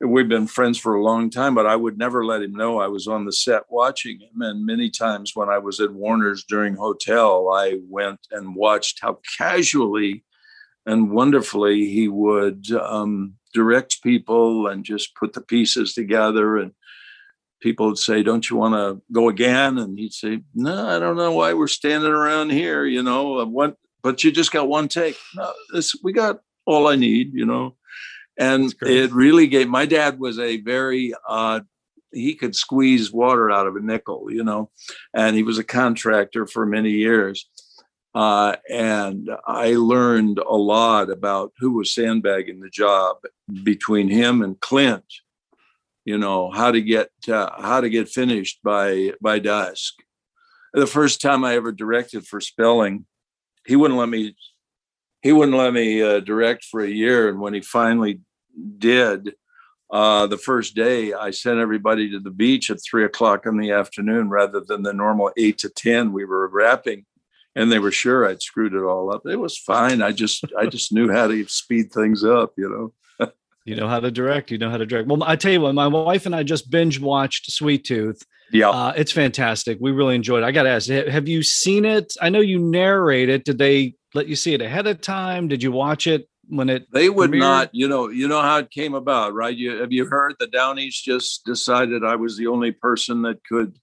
We've 0.00 0.28
been 0.28 0.46
friends 0.46 0.78
for 0.78 0.94
a 0.94 1.02
long 1.02 1.28
time, 1.28 1.54
but 1.54 1.66
I 1.66 1.74
would 1.74 1.98
never 1.98 2.24
let 2.24 2.40
him 2.40 2.52
know 2.52 2.80
I 2.80 2.86
was 2.86 3.08
on 3.08 3.26
the 3.26 3.32
set 3.32 3.64
watching 3.68 4.20
him. 4.20 4.40
And 4.40 4.64
many 4.64 4.90
times 4.90 5.32
when 5.34 5.48
I 5.48 5.58
was 5.58 5.80
at 5.80 5.92
Warner's 5.92 6.44
during 6.44 6.76
Hotel, 6.76 7.50
I 7.52 7.80
went 7.88 8.20
and 8.30 8.54
watched 8.54 9.00
how 9.02 9.18
casually 9.36 10.24
and 10.86 11.10
wonderfully 11.10 11.86
he 11.86 12.06
would 12.06 12.70
um, 12.70 13.34
direct 13.52 14.02
people 14.02 14.68
and 14.68 14.84
just 14.84 15.16
put 15.16 15.32
the 15.32 15.40
pieces 15.40 15.94
together 15.94 16.56
and 16.56 16.72
people 17.60 17.86
would 17.86 17.98
say, 17.98 18.22
"Don't 18.22 18.48
you 18.48 18.56
want 18.56 18.74
to 18.74 19.02
go 19.12 19.28
again?" 19.28 19.78
And 19.78 19.98
he'd 19.98 20.12
say, 20.12 20.40
"No, 20.54 20.88
I 20.88 20.98
don't 20.98 21.16
know 21.16 21.32
why 21.32 21.54
we're 21.54 21.68
standing 21.68 22.10
around 22.10 22.50
here. 22.50 22.84
You 22.84 23.02
know, 23.02 23.44
what? 23.46 23.76
But 24.02 24.24
you 24.24 24.30
just 24.32 24.52
got 24.52 24.68
one 24.68 24.88
take. 24.88 25.16
No, 25.34 25.52
this 25.72 25.94
we 26.02 26.12
got 26.12 26.40
all 26.66 26.86
I 26.86 26.96
need. 26.96 27.34
You 27.34 27.46
know." 27.46 27.76
And 28.38 28.72
it 28.82 29.10
really 29.12 29.48
gave. 29.48 29.68
My 29.68 29.86
dad 29.86 30.20
was 30.20 30.38
a 30.38 30.60
very. 30.60 31.12
Uh, 31.28 31.60
he 32.12 32.34
could 32.34 32.56
squeeze 32.56 33.12
water 33.12 33.50
out 33.50 33.66
of 33.66 33.76
a 33.76 33.80
nickel, 33.80 34.28
you 34.30 34.42
know, 34.42 34.70
and 35.12 35.36
he 35.36 35.42
was 35.42 35.58
a 35.58 35.64
contractor 35.64 36.46
for 36.46 36.64
many 36.64 36.90
years. 36.90 37.48
Uh, 38.14 38.56
and 38.70 39.30
I 39.46 39.74
learned 39.74 40.38
a 40.38 40.56
lot 40.56 41.10
about 41.10 41.52
who 41.58 41.72
was 41.72 41.94
sandbagging 41.94 42.60
the 42.60 42.70
job 42.70 43.18
between 43.62 44.08
him 44.08 44.42
and 44.42 44.58
Clint. 44.60 45.04
You 46.08 46.16
know 46.16 46.50
how 46.50 46.70
to 46.70 46.80
get 46.80 47.10
uh, 47.28 47.50
how 47.60 47.82
to 47.82 47.90
get 47.90 48.08
finished 48.08 48.60
by 48.64 49.12
by 49.20 49.40
dusk. 49.40 49.92
The 50.72 50.86
first 50.86 51.20
time 51.20 51.44
I 51.44 51.54
ever 51.56 51.70
directed 51.70 52.26
for 52.26 52.40
Spelling, 52.40 53.04
he 53.66 53.76
wouldn't 53.76 54.00
let 54.00 54.08
me. 54.08 54.34
He 55.20 55.32
wouldn't 55.32 55.58
let 55.58 55.74
me 55.74 56.00
uh, 56.00 56.20
direct 56.20 56.64
for 56.64 56.80
a 56.80 56.88
year, 56.88 57.28
and 57.28 57.40
when 57.40 57.52
he 57.52 57.60
finally 57.60 58.20
did, 58.78 59.34
uh, 59.90 60.26
the 60.26 60.38
first 60.38 60.74
day 60.74 61.12
I 61.12 61.30
sent 61.30 61.58
everybody 61.58 62.10
to 62.12 62.20
the 62.20 62.30
beach 62.30 62.70
at 62.70 62.78
three 62.82 63.04
o'clock 63.04 63.44
in 63.44 63.58
the 63.58 63.72
afternoon 63.72 64.30
rather 64.30 64.60
than 64.60 64.84
the 64.84 64.94
normal 64.94 65.30
eight 65.36 65.58
to 65.58 65.68
ten 65.68 66.14
we 66.14 66.24
were 66.24 66.48
wrapping 66.48 67.04
and 67.54 67.70
they 67.70 67.80
were 67.80 67.92
sure 67.92 68.26
I'd 68.26 68.40
screwed 68.40 68.72
it 68.72 68.82
all 68.82 69.12
up. 69.12 69.26
It 69.26 69.36
was 69.36 69.58
fine. 69.58 70.00
I 70.00 70.12
just 70.12 70.42
I 70.58 70.68
just 70.68 70.90
knew 70.90 71.12
how 71.12 71.26
to 71.26 71.46
speed 71.48 71.92
things 71.92 72.24
up, 72.24 72.54
you 72.56 72.94
know. 73.18 73.30
you 73.68 73.76
know 73.76 73.86
how 73.86 74.00
to 74.00 74.10
direct. 74.10 74.50
You 74.50 74.56
know 74.56 74.70
how 74.70 74.78
to 74.78 74.86
direct. 74.86 75.08
Well, 75.08 75.22
I 75.22 75.36
tell 75.36 75.52
you 75.52 75.60
what, 75.60 75.74
my 75.74 75.86
wife 75.86 76.24
and 76.24 76.34
I 76.34 76.42
just 76.42 76.70
binge 76.70 76.98
watched 76.98 77.50
Sweet 77.50 77.84
Tooth. 77.84 78.22
Yeah, 78.50 78.70
uh, 78.70 78.94
it's 78.96 79.12
fantastic. 79.12 79.76
We 79.78 79.90
really 79.90 80.14
enjoyed 80.14 80.42
it. 80.42 80.46
I 80.46 80.52
got 80.52 80.62
to 80.62 80.70
ask, 80.70 80.88
have 80.88 81.28
you 81.28 81.42
seen 81.42 81.84
it? 81.84 82.14
I 82.22 82.30
know 82.30 82.40
you 82.40 82.58
narrate 82.58 83.28
it. 83.28 83.44
Did 83.44 83.58
they 83.58 83.94
let 84.14 84.26
you 84.26 84.36
see 84.36 84.54
it 84.54 84.62
ahead 84.62 84.86
of 84.86 85.02
time? 85.02 85.48
Did 85.48 85.62
you 85.62 85.70
watch 85.70 86.06
it 86.06 86.30
when 86.48 86.70
it? 86.70 86.90
They 86.90 87.10
would 87.10 87.30
premiered? 87.30 87.40
not. 87.40 87.70
You 87.72 87.88
know, 87.88 88.08
you 88.08 88.26
know 88.26 88.40
how 88.40 88.58
it 88.58 88.70
came 88.70 88.94
about, 88.94 89.34
right? 89.34 89.54
You 89.54 89.82
have 89.82 89.92
you 89.92 90.06
heard 90.06 90.36
the 90.40 90.46
Downeys 90.46 90.98
just 90.98 91.44
decided 91.44 92.04
I 92.04 92.16
was 92.16 92.38
the 92.38 92.46
only 92.46 92.72
person 92.72 93.20
that 93.22 93.44
could 93.44 93.76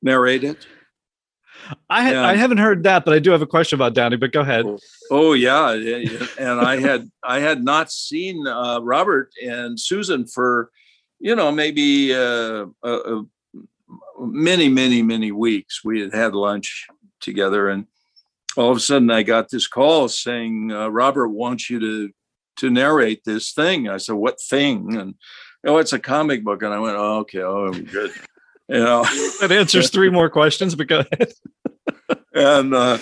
narrate 0.00 0.42
it? 0.42 0.66
I 1.90 2.02
had, 2.02 2.16
I 2.16 2.36
haven't 2.36 2.58
heard 2.58 2.84
that, 2.84 3.04
but 3.04 3.14
I 3.14 3.18
do 3.18 3.30
have 3.30 3.42
a 3.42 3.46
question 3.46 3.76
about 3.76 3.94
Downey. 3.94 4.16
But 4.16 4.32
go 4.32 4.40
ahead. 4.40 4.64
Oh, 4.66 4.78
oh 5.10 5.32
yeah, 5.32 5.72
and 6.38 6.60
I 6.60 6.80
had 6.80 7.10
I 7.22 7.40
had 7.40 7.62
not 7.62 7.92
seen 7.92 8.46
uh, 8.46 8.80
Robert 8.80 9.30
and 9.42 9.78
Susan 9.78 10.26
for 10.26 10.70
you 11.18 11.34
know 11.34 11.50
maybe 11.50 12.14
uh, 12.14 12.66
uh, 12.82 13.22
many 14.18 14.68
many 14.68 15.02
many 15.02 15.32
weeks. 15.32 15.84
We 15.84 16.00
had 16.00 16.14
had 16.14 16.34
lunch 16.34 16.86
together, 17.20 17.68
and 17.68 17.86
all 18.56 18.70
of 18.70 18.76
a 18.76 18.80
sudden 18.80 19.10
I 19.10 19.22
got 19.22 19.50
this 19.50 19.66
call 19.66 20.08
saying 20.08 20.72
uh, 20.72 20.88
Robert 20.88 21.28
wants 21.28 21.68
you 21.70 21.80
to 21.80 22.10
to 22.56 22.70
narrate 22.70 23.24
this 23.24 23.52
thing. 23.52 23.88
I 23.88 23.98
said, 23.98 24.14
"What 24.14 24.40
thing?" 24.40 24.96
And 24.96 25.14
oh, 25.66 25.78
it's 25.78 25.92
a 25.92 25.98
comic 25.98 26.44
book, 26.44 26.62
and 26.62 26.72
I 26.72 26.78
went, 26.78 26.96
"Oh, 26.96 27.18
okay, 27.18 27.42
oh, 27.42 27.72
good." 27.72 28.12
You 28.68 28.80
know, 28.80 29.02
that 29.40 29.50
answers 29.50 29.90
three 29.90 30.10
more 30.10 30.28
questions. 30.28 30.74
But 30.74 30.88
go 30.88 31.00
ahead. 31.00 31.32
and 32.34 32.74
uh, 32.74 32.98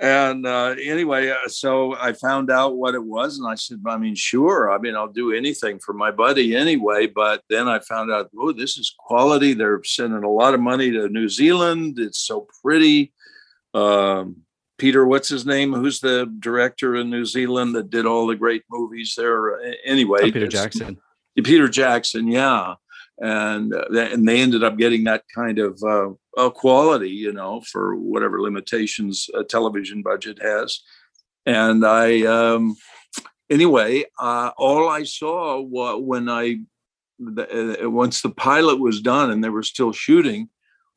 and 0.00 0.46
uh, 0.46 0.74
anyway, 0.80 1.30
uh, 1.30 1.48
so 1.48 1.96
I 1.96 2.12
found 2.12 2.50
out 2.50 2.76
what 2.76 2.94
it 2.94 3.02
was, 3.02 3.38
and 3.38 3.48
I 3.48 3.56
said, 3.56 3.80
"I 3.86 3.96
mean, 3.96 4.14
sure. 4.14 4.70
I 4.70 4.78
mean, 4.78 4.94
I'll 4.94 5.12
do 5.12 5.32
anything 5.32 5.80
for 5.80 5.92
my 5.92 6.10
buddy 6.10 6.54
anyway." 6.54 7.06
But 7.06 7.42
then 7.50 7.66
I 7.66 7.80
found 7.80 8.12
out, 8.12 8.30
oh, 8.38 8.52
this 8.52 8.76
is 8.78 8.94
quality. 8.96 9.52
They're 9.52 9.82
sending 9.84 10.22
a 10.22 10.30
lot 10.30 10.54
of 10.54 10.60
money 10.60 10.92
to 10.92 11.08
New 11.08 11.28
Zealand. 11.28 11.98
It's 11.98 12.20
so 12.20 12.46
pretty. 12.62 13.12
Um, 13.72 14.42
Peter, 14.78 15.06
what's 15.06 15.28
his 15.28 15.46
name? 15.46 15.72
Who's 15.72 16.00
the 16.00 16.32
director 16.38 16.96
in 16.96 17.10
New 17.10 17.24
Zealand 17.24 17.74
that 17.74 17.90
did 17.90 18.06
all 18.06 18.26
the 18.26 18.36
great 18.36 18.62
movies 18.70 19.14
there? 19.16 19.60
Anyway, 19.84 20.20
oh, 20.22 20.32
Peter 20.32 20.48
Jackson. 20.48 20.98
Peter 21.42 21.68
Jackson, 21.68 22.28
yeah 22.28 22.74
and 23.20 23.74
uh, 23.74 23.84
and 23.92 24.26
they 24.26 24.40
ended 24.40 24.64
up 24.64 24.76
getting 24.76 25.04
that 25.04 25.24
kind 25.34 25.58
of 25.58 25.82
uh, 25.82 26.50
quality, 26.50 27.10
you 27.10 27.32
know, 27.32 27.60
for 27.60 27.96
whatever 27.96 28.40
limitations 28.40 29.28
a 29.34 29.44
television 29.44 30.02
budget 30.02 30.40
has. 30.42 30.80
And 31.46 31.84
I, 31.84 32.22
um, 32.22 32.76
anyway, 33.50 34.04
uh, 34.18 34.50
all 34.56 34.88
I 34.88 35.04
saw 35.04 35.60
when 35.60 36.28
I 36.28 36.60
uh, 37.24 37.90
once 37.90 38.22
the 38.22 38.30
pilot 38.30 38.80
was 38.80 39.00
done 39.00 39.30
and 39.30 39.42
they 39.42 39.50
were 39.50 39.62
still 39.62 39.92
shooting 39.92 40.48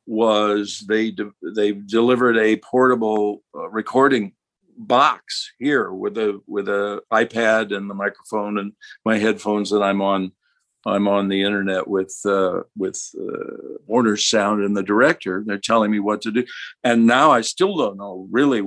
was 0.06 0.84
they 0.88 1.10
de- 1.10 1.32
they 1.54 1.72
delivered 1.72 2.36
a 2.38 2.56
portable 2.56 3.42
uh, 3.54 3.68
recording 3.68 4.32
box 4.76 5.52
here 5.58 5.92
with 5.92 6.16
a 6.16 6.40
with 6.46 6.68
a 6.68 7.02
iPad 7.12 7.76
and 7.76 7.90
the 7.90 7.94
microphone 7.94 8.58
and 8.58 8.72
my 9.04 9.18
headphones 9.18 9.70
that 9.70 9.82
I'm 9.82 10.00
on 10.00 10.32
I'm 10.86 11.08
on 11.08 11.28
the 11.28 11.42
internet 11.42 11.88
with 11.88 12.14
uh, 12.24 12.60
with 12.76 13.00
uh, 13.20 13.78
Warner 13.86 14.16
Sound 14.16 14.62
and 14.62 14.76
the 14.76 14.82
director. 14.82 15.42
They're 15.44 15.58
telling 15.58 15.90
me 15.90 16.00
what 16.00 16.22
to 16.22 16.30
do, 16.30 16.44
and 16.84 17.06
now 17.06 17.30
I 17.30 17.40
still 17.40 17.76
don't 17.76 17.96
know 17.96 18.28
really, 18.30 18.62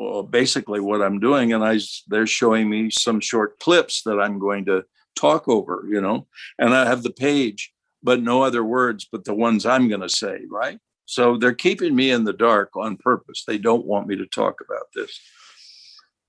uh, 0.00 0.22
basically 0.22 0.80
what 0.80 1.02
I'm 1.02 1.20
doing. 1.20 1.52
And 1.52 1.64
I 1.64 1.78
they're 2.08 2.26
showing 2.26 2.70
me 2.70 2.90
some 2.90 3.20
short 3.20 3.58
clips 3.58 4.02
that 4.04 4.18
I'm 4.18 4.38
going 4.38 4.64
to 4.66 4.84
talk 5.14 5.48
over, 5.48 5.86
you 5.88 6.00
know, 6.00 6.26
and 6.58 6.74
I 6.74 6.86
have 6.86 7.02
the 7.02 7.12
page, 7.12 7.72
but 8.02 8.22
no 8.22 8.42
other 8.42 8.64
words 8.64 9.06
but 9.10 9.24
the 9.24 9.34
ones 9.34 9.66
I'm 9.66 9.88
going 9.88 10.00
to 10.00 10.08
say, 10.08 10.40
right? 10.50 10.78
So 11.04 11.36
they're 11.36 11.52
keeping 11.52 11.94
me 11.94 12.10
in 12.10 12.24
the 12.24 12.32
dark 12.32 12.70
on 12.76 12.96
purpose. 12.96 13.44
They 13.46 13.58
don't 13.58 13.84
want 13.84 14.06
me 14.06 14.16
to 14.16 14.26
talk 14.26 14.60
about 14.66 14.86
this. 14.94 15.20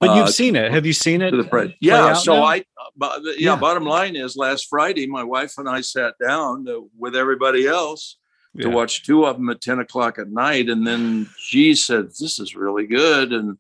But 0.08 0.16
you've 0.16 0.28
uh, 0.28 0.32
seen 0.32 0.56
it. 0.56 0.72
Have 0.72 0.86
you 0.86 0.94
seen 0.94 1.22
it? 1.22 1.32
The 1.32 1.74
yeah. 1.80 2.14
So 2.14 2.36
now? 2.36 2.44
I, 2.44 2.66
uh, 3.02 3.20
yeah, 3.24 3.34
yeah, 3.38 3.56
Bottom 3.56 3.86
line 3.86 4.16
is, 4.16 4.36
last 4.36 4.68
Friday, 4.70 5.08
my 5.08 5.24
wife 5.24 5.58
and 5.58 5.70
I 5.70 5.82
sat 5.82 6.16
down 6.26 6.66
to, 6.66 6.90
with 6.98 7.16
everybody 7.16 7.68
else 7.68 8.18
yeah. 8.54 8.64
to 8.64 8.70
watch 8.70 9.06
two 9.06 9.26
of 9.26 9.38
them 9.38 9.50
at 9.50 9.62
ten 9.62 9.80
o'clock 9.80 10.20
at 10.20 10.30
night, 10.30 10.70
and 10.70 10.86
then 10.86 11.30
she 11.38 11.76
said, 11.76 12.10
"This 12.20 12.40
is 12.40 12.56
really 12.56 12.86
good." 12.86 13.32
And 13.32 13.58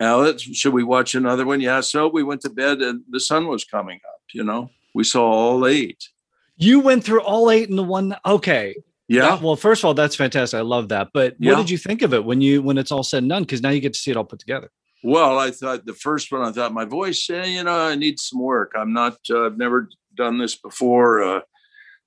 now, 0.00 0.36
should 0.36 0.72
we 0.72 0.84
watch 0.84 1.14
another 1.14 1.46
one? 1.46 1.60
Yeah. 1.60 1.80
So 1.80 2.08
we 2.08 2.22
went 2.22 2.40
to 2.42 2.50
bed, 2.50 2.80
and 2.82 3.02
the 3.10 3.20
sun 3.20 3.46
was 3.46 3.64
coming 3.64 4.00
up. 4.08 4.20
You 4.32 4.44
know, 4.44 4.70
we 4.94 5.04
saw 5.04 5.24
all 5.24 5.66
eight. 5.66 6.08
You 6.56 6.80
went 6.80 7.04
through 7.04 7.20
all 7.20 7.50
eight 7.50 7.68
in 7.68 7.76
the 7.76 7.84
one. 7.84 8.16
Okay. 8.24 8.74
Yeah. 9.08 9.22
That, 9.22 9.42
well, 9.42 9.56
first 9.56 9.82
of 9.82 9.84
all, 9.84 9.94
that's 9.94 10.16
fantastic. 10.16 10.58
I 10.58 10.62
love 10.62 10.88
that. 10.88 11.08
But 11.12 11.36
what 11.38 11.56
did 11.56 11.70
you 11.70 11.78
think 11.78 12.02
of 12.02 12.12
it 12.12 12.24
when 12.24 12.40
you 12.40 12.62
when 12.62 12.78
it's 12.78 12.90
all 12.90 13.02
said 13.02 13.22
and 13.22 13.30
done? 13.30 13.42
Because 13.42 13.62
now 13.62 13.70
you 13.70 13.80
get 13.80 13.92
to 13.92 13.98
see 13.98 14.10
it 14.10 14.16
all 14.16 14.24
put 14.24 14.40
together. 14.40 14.70
Well, 15.06 15.38
I 15.38 15.52
thought 15.52 15.86
the 15.86 15.94
first 15.94 16.32
one, 16.32 16.42
I 16.42 16.50
thought 16.50 16.74
my 16.74 16.84
voice, 16.84 17.30
eh, 17.30 17.44
you 17.44 17.62
know, 17.62 17.78
I 17.78 17.94
need 17.94 18.18
some 18.18 18.40
work. 18.40 18.72
I'm 18.76 18.92
not, 18.92 19.16
uh, 19.30 19.46
I've 19.46 19.56
never 19.56 19.88
done 20.16 20.36
this 20.36 20.56
before. 20.56 21.22
Uh, 21.22 21.40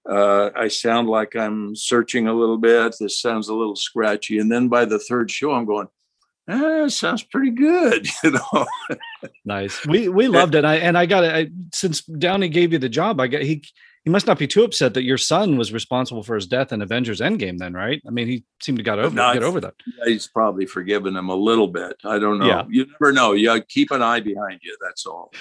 uh, 0.05 0.49
I 0.53 0.67
sound 0.67 1.07
like 1.07 1.33
I'm 1.33 1.77
searching 1.77 2.27
a 2.27 2.33
little 2.33 2.57
bit. 2.57 2.97
This 2.99 3.21
sounds 3.21 3.47
a 3.47 3.53
little 3.53 3.77
scratchy. 3.77 4.37
And 4.37 4.51
then 4.51 4.67
by 4.67 4.83
the 4.83 4.99
third 4.99 5.31
show, 5.31 5.53
I'm 5.53 5.63
going, 5.63 5.87
eh, 6.49 6.89
sounds 6.89 7.23
pretty 7.23 7.51
good, 7.51 8.05
you 8.25 8.31
know. 8.31 8.65
nice. 9.45 9.85
We 9.85 10.09
we 10.09 10.27
loved 10.27 10.55
it. 10.55 10.65
I 10.65 10.75
and 10.75 10.97
I 10.97 11.05
got 11.05 11.23
it 11.23 11.53
since 11.73 12.01
Downey 12.01 12.49
gave 12.49 12.73
you 12.73 12.79
the 12.79 12.89
job. 12.89 13.21
I 13.21 13.27
got 13.27 13.43
he 13.43 13.63
he 14.03 14.09
must 14.09 14.27
not 14.27 14.39
be 14.39 14.47
too 14.47 14.63
upset 14.63 14.93
that 14.93 15.03
your 15.03 15.17
son 15.17 15.57
was 15.57 15.73
responsible 15.73 16.23
for 16.23 16.35
his 16.35 16.47
death 16.47 16.71
in 16.71 16.81
Avengers 16.81 17.19
Endgame. 17.19 17.57
Then, 17.57 17.73
right? 17.73 18.01
I 18.07 18.11
mean, 18.11 18.27
he 18.27 18.45
seemed 18.61 18.77
to 18.77 18.83
got 18.83 18.99
over 18.99 19.15
get 19.15 19.43
over 19.43 19.59
that. 19.61 19.73
He's 20.05 20.27
probably 20.27 20.65
forgiven 20.65 21.15
him 21.15 21.29
a 21.29 21.35
little 21.35 21.67
bit. 21.67 21.97
I 22.05 22.19
don't 22.19 22.39
know. 22.39 22.47
Yeah. 22.47 22.63
You 22.69 22.85
never 22.85 23.11
know. 23.11 23.33
You 23.33 23.61
keep 23.67 23.91
an 23.91 24.01
eye 24.01 24.21
behind 24.21 24.61
you. 24.63 24.75
That's 24.81 25.05
all. 25.05 25.31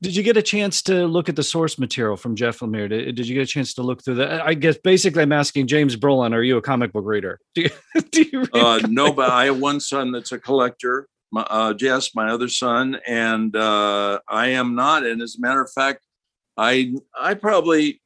Did 0.00 0.14
you 0.14 0.22
get 0.22 0.36
a 0.36 0.42
chance 0.42 0.80
to 0.82 1.06
look 1.06 1.28
at 1.28 1.34
the 1.34 1.42
source 1.42 1.78
material 1.78 2.16
from 2.16 2.36
Jeff 2.36 2.60
Lemire? 2.60 2.88
Did, 2.88 3.16
did 3.16 3.26
you 3.26 3.34
get 3.34 3.42
a 3.42 3.46
chance 3.46 3.74
to 3.74 3.82
look 3.82 4.04
through 4.04 4.16
that? 4.16 4.46
I 4.46 4.54
guess 4.54 4.78
basically, 4.78 5.22
I'm 5.22 5.32
asking 5.32 5.66
James 5.66 5.96
Brolin, 5.96 6.32
are 6.32 6.42
you 6.42 6.56
a 6.56 6.62
comic 6.62 6.92
book 6.92 7.04
reader? 7.04 7.40
Do 7.54 7.62
you, 7.62 7.70
do 8.12 8.22
you 8.22 8.46
uh, 8.52 8.80
no, 8.88 9.12
but 9.12 9.30
I 9.30 9.46
have 9.46 9.58
one 9.58 9.80
son 9.80 10.12
that's 10.12 10.30
a 10.30 10.38
collector. 10.38 11.08
My, 11.32 11.42
uh, 11.42 11.74
Jess, 11.74 12.14
my 12.14 12.30
other 12.30 12.48
son, 12.48 12.98
and 13.06 13.54
uh, 13.54 14.20
I 14.28 14.48
am 14.48 14.74
not. 14.74 15.04
And 15.04 15.20
as 15.20 15.36
a 15.36 15.40
matter 15.40 15.60
of 15.60 15.70
fact, 15.72 16.06
I 16.56 16.94
I 17.18 17.34
probably 17.34 18.00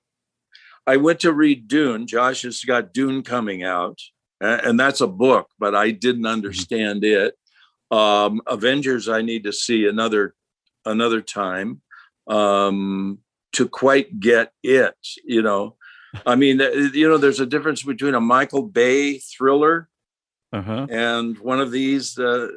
I 0.86 0.96
went 0.96 1.20
to 1.20 1.32
read 1.32 1.68
Dune. 1.68 2.06
Josh 2.06 2.42
has 2.42 2.64
got 2.64 2.92
Dune 2.92 3.22
coming 3.22 3.62
out, 3.62 4.00
and 4.40 4.78
that's 4.78 5.00
a 5.00 5.06
book, 5.06 5.48
but 5.58 5.74
I 5.74 5.90
didn't 5.90 6.22
mm-hmm. 6.22 6.32
understand 6.32 7.04
it. 7.04 7.34
Um, 7.90 8.40
Avengers, 8.46 9.08
I 9.08 9.22
need 9.22 9.44
to 9.44 9.52
see 9.52 9.86
another 9.86 10.34
another 10.84 11.20
time 11.20 11.82
um, 12.26 13.18
to 13.52 13.68
quite 13.68 14.18
get 14.18 14.52
it. 14.62 14.96
You 15.24 15.42
know, 15.42 15.76
I 16.26 16.36
mean, 16.36 16.60
you 16.60 17.08
know, 17.08 17.18
there's 17.18 17.40
a 17.40 17.46
difference 17.46 17.82
between 17.82 18.14
a 18.14 18.20
Michael 18.20 18.62
Bay 18.62 19.18
thriller 19.18 19.88
uh-huh. 20.52 20.86
and 20.90 21.38
one 21.38 21.60
of 21.60 21.70
these 21.70 22.18
uh, 22.18 22.48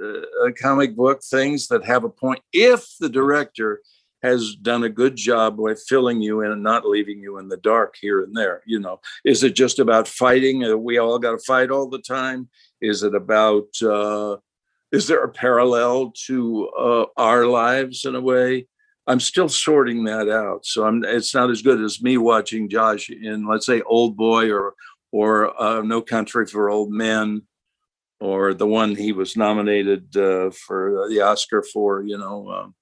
uh, 0.45 0.51
comic 0.61 0.95
book 0.95 1.21
things 1.23 1.67
that 1.67 1.85
have 1.85 2.03
a 2.03 2.09
point. 2.09 2.41
If 2.51 2.87
the 2.99 3.09
director 3.09 3.81
has 4.25 4.55
done 4.55 4.83
a 4.83 4.89
good 4.89 5.15
job 5.15 5.59
with 5.59 5.83
filling 5.87 6.21
you 6.21 6.41
in 6.41 6.51
and 6.51 6.63
not 6.63 6.85
leaving 6.85 7.19
you 7.19 7.37
in 7.37 7.47
the 7.47 7.57
dark 7.57 7.95
here 7.99 8.23
and 8.23 8.35
there. 8.35 8.61
You 8.65 8.79
know, 8.79 8.99
is 9.23 9.43
it 9.43 9.55
just 9.55 9.79
about 9.79 10.07
fighting? 10.07 10.83
We 10.83 10.97
all 10.97 11.19
got 11.19 11.31
to 11.31 11.45
fight 11.45 11.71
all 11.71 11.89
the 11.89 11.99
time. 11.99 12.49
Is 12.81 13.03
it 13.03 13.15
about? 13.15 13.67
Uh, 13.81 14.37
is 14.91 15.07
there 15.07 15.23
a 15.23 15.29
parallel 15.29 16.13
to 16.27 16.69
uh, 16.69 17.05
our 17.17 17.45
lives 17.47 18.05
in 18.05 18.15
a 18.15 18.21
way? 18.21 18.67
I'm 19.07 19.19
still 19.19 19.49
sorting 19.49 20.05
that 20.05 20.29
out. 20.29 20.65
So 20.65 20.85
I'm. 20.85 21.03
It's 21.03 21.33
not 21.33 21.49
as 21.49 21.61
good 21.61 21.81
as 21.81 22.01
me 22.01 22.17
watching 22.17 22.69
Josh 22.69 23.09
in, 23.09 23.47
let's 23.47 23.65
say, 23.65 23.81
Oldboy 23.81 24.51
or 24.51 24.73
or 25.11 25.61
uh, 25.61 25.81
No 25.81 26.01
Country 26.01 26.45
for 26.45 26.69
Old 26.69 26.91
Men 26.91 27.43
or 28.19 28.53
the 28.53 28.67
one 28.67 28.95
he 28.95 29.11
was 29.11 29.37
nominated 29.37 30.15
uh, 30.17 30.49
for 30.51 31.07
the 31.09 31.21
Oscar 31.21 31.63
for. 31.63 32.03
You 32.03 32.17
know, 32.17 32.49
um, 32.49 32.75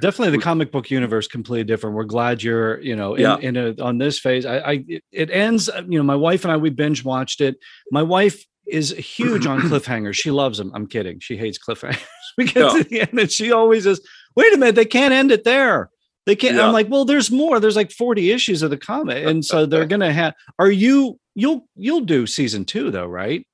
definitely 0.00 0.36
the 0.36 0.42
comic 0.42 0.70
book 0.70 0.90
universe 0.90 1.26
completely 1.26 1.64
different. 1.64 1.96
We're 1.96 2.04
glad 2.04 2.42
you're 2.42 2.80
you 2.80 2.94
know 2.96 3.14
in, 3.14 3.22
Yeah. 3.22 3.38
in 3.38 3.56
a, 3.56 3.74
on 3.82 3.98
this 3.98 4.18
phase. 4.18 4.46
I, 4.46 4.58
I 4.58 4.84
it- 5.10 5.30
ends. 5.30 5.68
You 5.88 5.98
know, 5.98 6.04
my 6.04 6.16
wife 6.16 6.44
and 6.44 6.52
I 6.52 6.56
we 6.56 6.70
binge 6.70 7.04
watched 7.04 7.40
it. 7.40 7.56
My 7.90 8.02
wife 8.02 8.44
is 8.66 8.90
huge 8.92 9.46
on 9.46 9.60
cliffhangers. 9.70 10.14
She 10.14 10.30
loves 10.30 10.58
them. 10.58 10.70
I'm 10.74 10.86
kidding. 10.86 11.18
She 11.20 11.36
hates 11.36 11.58
cliffhangers. 11.58 12.02
we 12.38 12.44
get 12.44 12.56
Yeah. 12.56 12.82
to 12.82 12.84
the 12.84 13.00
end 13.00 13.18
and 13.18 13.30
she 13.32 13.50
always 13.52 13.86
is. 13.86 14.00
Wait 14.36 14.52
a 14.54 14.56
minute, 14.56 14.76
they 14.76 14.84
can't 14.84 15.12
end 15.12 15.32
it 15.32 15.42
there. 15.44 15.90
They 16.26 16.36
can't. 16.36 16.54
Yeah. 16.56 16.66
I'm 16.66 16.72
like, 16.72 16.88
well, 16.88 17.04
there's 17.04 17.30
more. 17.30 17.58
There's 17.58 17.74
like 17.76 17.90
40 17.90 18.30
issues 18.30 18.62
of 18.62 18.70
the 18.70 18.76
comic, 18.76 19.26
and 19.26 19.44
so 19.44 19.66
they're 19.66 19.86
gonna 19.94 20.12
have. 20.12 20.34
Are 20.58 20.70
you? 20.70 21.18
You'll 21.34 21.66
you'll 21.74 22.02
do 22.02 22.26
season 22.26 22.64
two 22.64 22.90
though, 22.90 23.06
right? 23.06 23.46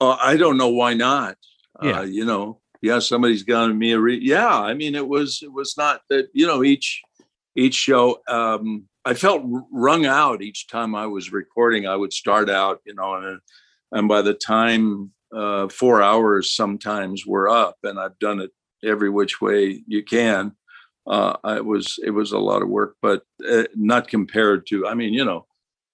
uh, 0.00 0.16
I 0.20 0.36
don't 0.36 0.56
know 0.56 0.68
why 0.68 0.94
not. 0.94 1.36
Yeah. 1.82 2.00
Uh, 2.00 2.02
you 2.02 2.24
know, 2.24 2.57
yeah, 2.80 2.98
somebody's 2.98 3.42
gone 3.42 3.76
me 3.78 3.92
a 3.92 4.00
re- 4.00 4.20
yeah. 4.22 4.58
I 4.58 4.74
mean, 4.74 4.94
it 4.94 5.08
was 5.08 5.40
it 5.42 5.52
was 5.52 5.74
not 5.76 6.00
that 6.10 6.28
you 6.32 6.46
know 6.46 6.62
each 6.62 7.02
each 7.56 7.74
show. 7.74 8.20
Um, 8.28 8.88
I 9.04 9.14
felt 9.14 9.42
wrung 9.72 10.06
out 10.06 10.42
each 10.42 10.68
time 10.68 10.94
I 10.94 11.06
was 11.06 11.32
recording. 11.32 11.86
I 11.86 11.96
would 11.96 12.12
start 12.12 12.50
out, 12.50 12.80
you 12.84 12.94
know, 12.94 13.14
and 13.14 13.40
and 13.92 14.08
by 14.08 14.22
the 14.22 14.34
time 14.34 15.12
uh, 15.34 15.68
four 15.68 16.02
hours 16.02 16.54
sometimes 16.54 17.26
were 17.26 17.48
up, 17.48 17.76
and 17.82 17.98
I've 17.98 18.18
done 18.18 18.40
it 18.40 18.50
every 18.84 19.10
which 19.10 19.40
way 19.40 19.82
you 19.86 20.04
can. 20.04 20.52
Uh, 21.06 21.36
it 21.46 21.64
was 21.64 21.98
it 22.04 22.10
was 22.10 22.32
a 22.32 22.38
lot 22.38 22.62
of 22.62 22.68
work, 22.68 22.96
but 23.00 23.22
uh, 23.50 23.64
not 23.74 24.08
compared 24.08 24.66
to. 24.68 24.86
I 24.86 24.94
mean, 24.94 25.14
you 25.14 25.24
know, 25.24 25.46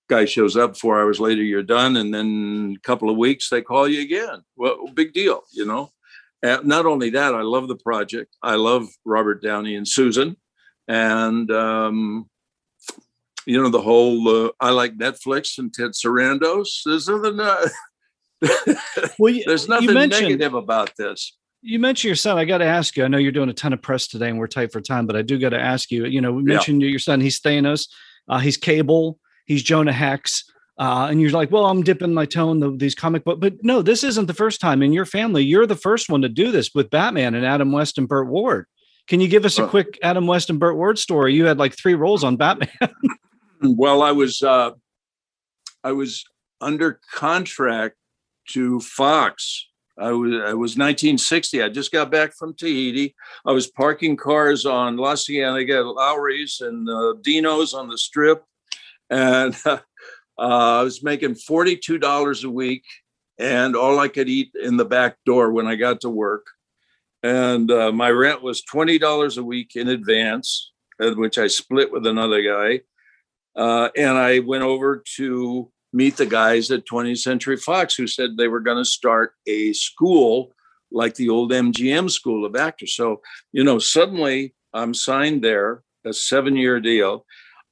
guy 0.09 0.25
shows 0.25 0.57
up 0.57 0.77
four 0.77 1.01
hours 1.01 1.21
later, 1.21 1.43
you're 1.43 1.63
done, 1.63 1.97
and 1.97 2.13
then 2.13 2.77
a 2.77 2.81
couple 2.87 3.09
of 3.09 3.17
weeks 3.17 3.49
they 3.49 3.63
call 3.63 3.89
you 3.89 4.03
again. 4.03 4.43
Well, 4.57 4.87
big 4.93 5.13
deal, 5.13 5.43
you 5.53 5.65
know. 5.65 5.91
And 6.43 6.65
not 6.67 6.85
only 6.87 7.11
that, 7.11 7.35
I 7.35 7.43
love 7.43 7.69
the 7.69 7.77
project. 7.77 8.37
I 8.43 8.57
love 8.57 8.87
Robert 9.05 9.43
Downey 9.43 9.77
and 9.77 9.89
Susan, 9.89 10.37
and 10.89 11.51
um, 11.51 12.29
you 13.47 13.63
know 13.63 13.71
the 13.71 13.81
whole. 13.81 14.47
Uh, 14.47 14.51
I 14.61 14.71
like 14.71 14.97
Netflix 14.99 15.59
and 15.59 15.73
Ted 15.73 15.93
Sarandos. 15.93 16.69
There's 16.85 17.09
nothing. 17.09 17.41
Uh, 17.41 17.67
Well, 19.19 19.33
you, 19.33 19.45
there's 19.47 19.69
nothing 19.69 19.95
mentioned- 19.95 20.23
negative 20.25 20.53
about 20.55 20.91
this. 20.99 21.37
You 21.63 21.79
mentioned 21.79 22.09
your 22.11 22.17
son. 22.17 22.37
I 22.37 22.45
got 22.45 22.59
to 22.59 22.67
ask 22.67 22.95
you. 22.95 23.05
I 23.05 23.09
know 23.09 23.17
you're 23.17 23.33
doing 23.33 23.49
a 23.49 23.55
ton 23.55 23.73
of 23.73 23.81
press 23.81 24.07
today, 24.07 24.29
and 24.29 24.39
we're 24.39 24.49
tight 24.49 24.71
for 24.71 24.83
time, 24.83 25.07
but 25.07 25.17
I 25.17 25.23
do 25.23 25.39
got 25.39 25.51
to 25.51 25.59
ask 25.61 25.91
you. 25.91 26.05
You 26.05 26.21
know, 26.21 26.33
we 26.33 26.43
Yeah. 26.43 26.57
mentioned 26.57 26.83
your 26.83 26.99
son. 26.99 27.23
He's 27.23 27.41
Thanos. 27.41 27.89
Uh, 28.29 28.39
he's 28.39 28.59
Cable. 28.59 29.19
He's 29.47 29.63
Jonah 29.63 29.93
Hex. 29.95 30.45
Uh, 30.77 31.07
and 31.09 31.21
you're 31.21 31.31
like, 31.31 31.53
well, 31.53 31.67
I'm 31.67 31.83
dipping 31.83 32.13
my 32.13 32.27
toe 32.27 32.51
in 32.51 32.59
the, 32.59 32.71
these 32.77 32.97
comic 32.97 33.25
book, 33.25 33.41
but 33.41 33.55
no, 33.63 33.81
this 33.81 34.03
isn't 34.03 34.27
the 34.27 34.35
first 34.35 34.61
time 34.61 34.83
in 34.83 34.93
your 34.93 35.07
family. 35.07 35.45
You're 35.45 35.67
the 35.67 35.77
first 35.77 36.09
one 36.09 36.23
to 36.23 36.29
do 36.29 36.51
this 36.51 36.75
with 36.75 36.91
Batman 36.91 37.35
and 37.35 37.47
Adam 37.47 37.71
West 37.71 37.97
and 37.97 38.09
Burt 38.09 38.27
Ward. 38.27 38.67
Can 39.07 39.21
you 39.21 39.29
give 39.29 39.45
us 39.45 39.59
a 39.59 39.69
quick 39.69 39.99
Adam 40.03 40.27
West 40.27 40.51
and 40.51 40.59
Burt 40.59 40.77
Ward 40.77 40.99
story? 40.99 41.35
You 41.35 41.45
had 41.45 41.59
like 41.59 41.77
three 41.77 41.95
roles 41.95 42.25
on 42.25 42.37
Batman. 42.37 42.71
well 43.65 44.03
i 44.03 44.13
was 44.13 44.43
uh 44.43 44.71
i 45.83 45.93
was 45.93 46.25
under 46.61 47.01
contract 47.13 47.97
to 48.49 48.81
fox 48.81 49.69
i 49.99 50.11
was 50.11 50.33
i 50.33 50.55
was 50.55 50.77
1960 50.77 51.63
i 51.63 51.69
just 51.69 51.93
got 51.93 52.11
back 52.11 52.35
from 52.35 52.55
tahiti 52.55 53.15
i 53.47 53.53
was 53.53 53.71
parking 53.71 54.17
cars 54.17 54.67
on 54.67 54.97
la 54.97 55.15
cienega 55.15 55.83
Lawry's 55.83 56.61
and 56.61 56.89
uh, 56.89 57.15
dino's 57.23 57.75
on 57.75 57.89
the 57.89 57.99
strip 57.99 58.45
and 59.11 59.57
uh, 59.65 59.79
i 60.39 60.83
was 60.83 61.03
making 61.03 61.35
$42 61.35 62.45
a 62.45 62.51
week 62.51 62.85
and 63.39 63.77
all 63.77 63.99
i 63.99 64.09
could 64.09 64.29
eat 64.29 64.51
in 64.61 64.77
the 64.77 64.85
back 64.85 65.17
door 65.27 65.53
when 65.53 65.67
i 65.67 65.75
got 65.75 66.01
to 66.03 66.11
work 66.11 66.47
and 67.23 67.71
uh, 67.71 67.91
my 67.91 68.11
rent 68.11 68.43
was 68.43 68.63
$20 68.63 69.39
a 69.39 69.43
week 69.43 69.77
in 69.77 69.89
advance 69.89 70.73
uh, 71.01 71.13
which 71.13 71.39
i 71.39 71.47
split 71.47 71.91
with 71.93 72.07
another 72.07 72.43
guy 72.43 72.81
uh, 73.57 73.89
and 73.97 74.19
I 74.19 74.41
went 74.41 74.65
over 74.65 75.03
to 75.17 75.71
meet 75.93 76.17
the 76.17 76.27
guys 76.27 76.71
at 76.71 76.87
20th 76.87 77.19
Century 77.19 77.57
Fox 77.57 77.95
who 77.95 78.07
said 78.07 78.37
they 78.37 78.49
were 78.49 78.61
going 78.61 78.79
to 78.79 78.85
start 78.85 79.35
a 79.47 79.73
school 79.73 80.53
like 80.91 81.15
the 81.15 81.29
old 81.29 81.53
MGM 81.53 82.11
School 82.11 82.45
of 82.45 82.57
Actors. 82.57 82.95
So, 82.95 83.21
you 83.53 83.65
know, 83.65 83.79
suddenly 83.79 84.55
I'm 84.73 84.95
signed 84.95 85.43
there, 85.43 85.83
a 86.05 86.13
seven 86.13 86.57
year 86.57 86.81
deal. 86.81 87.25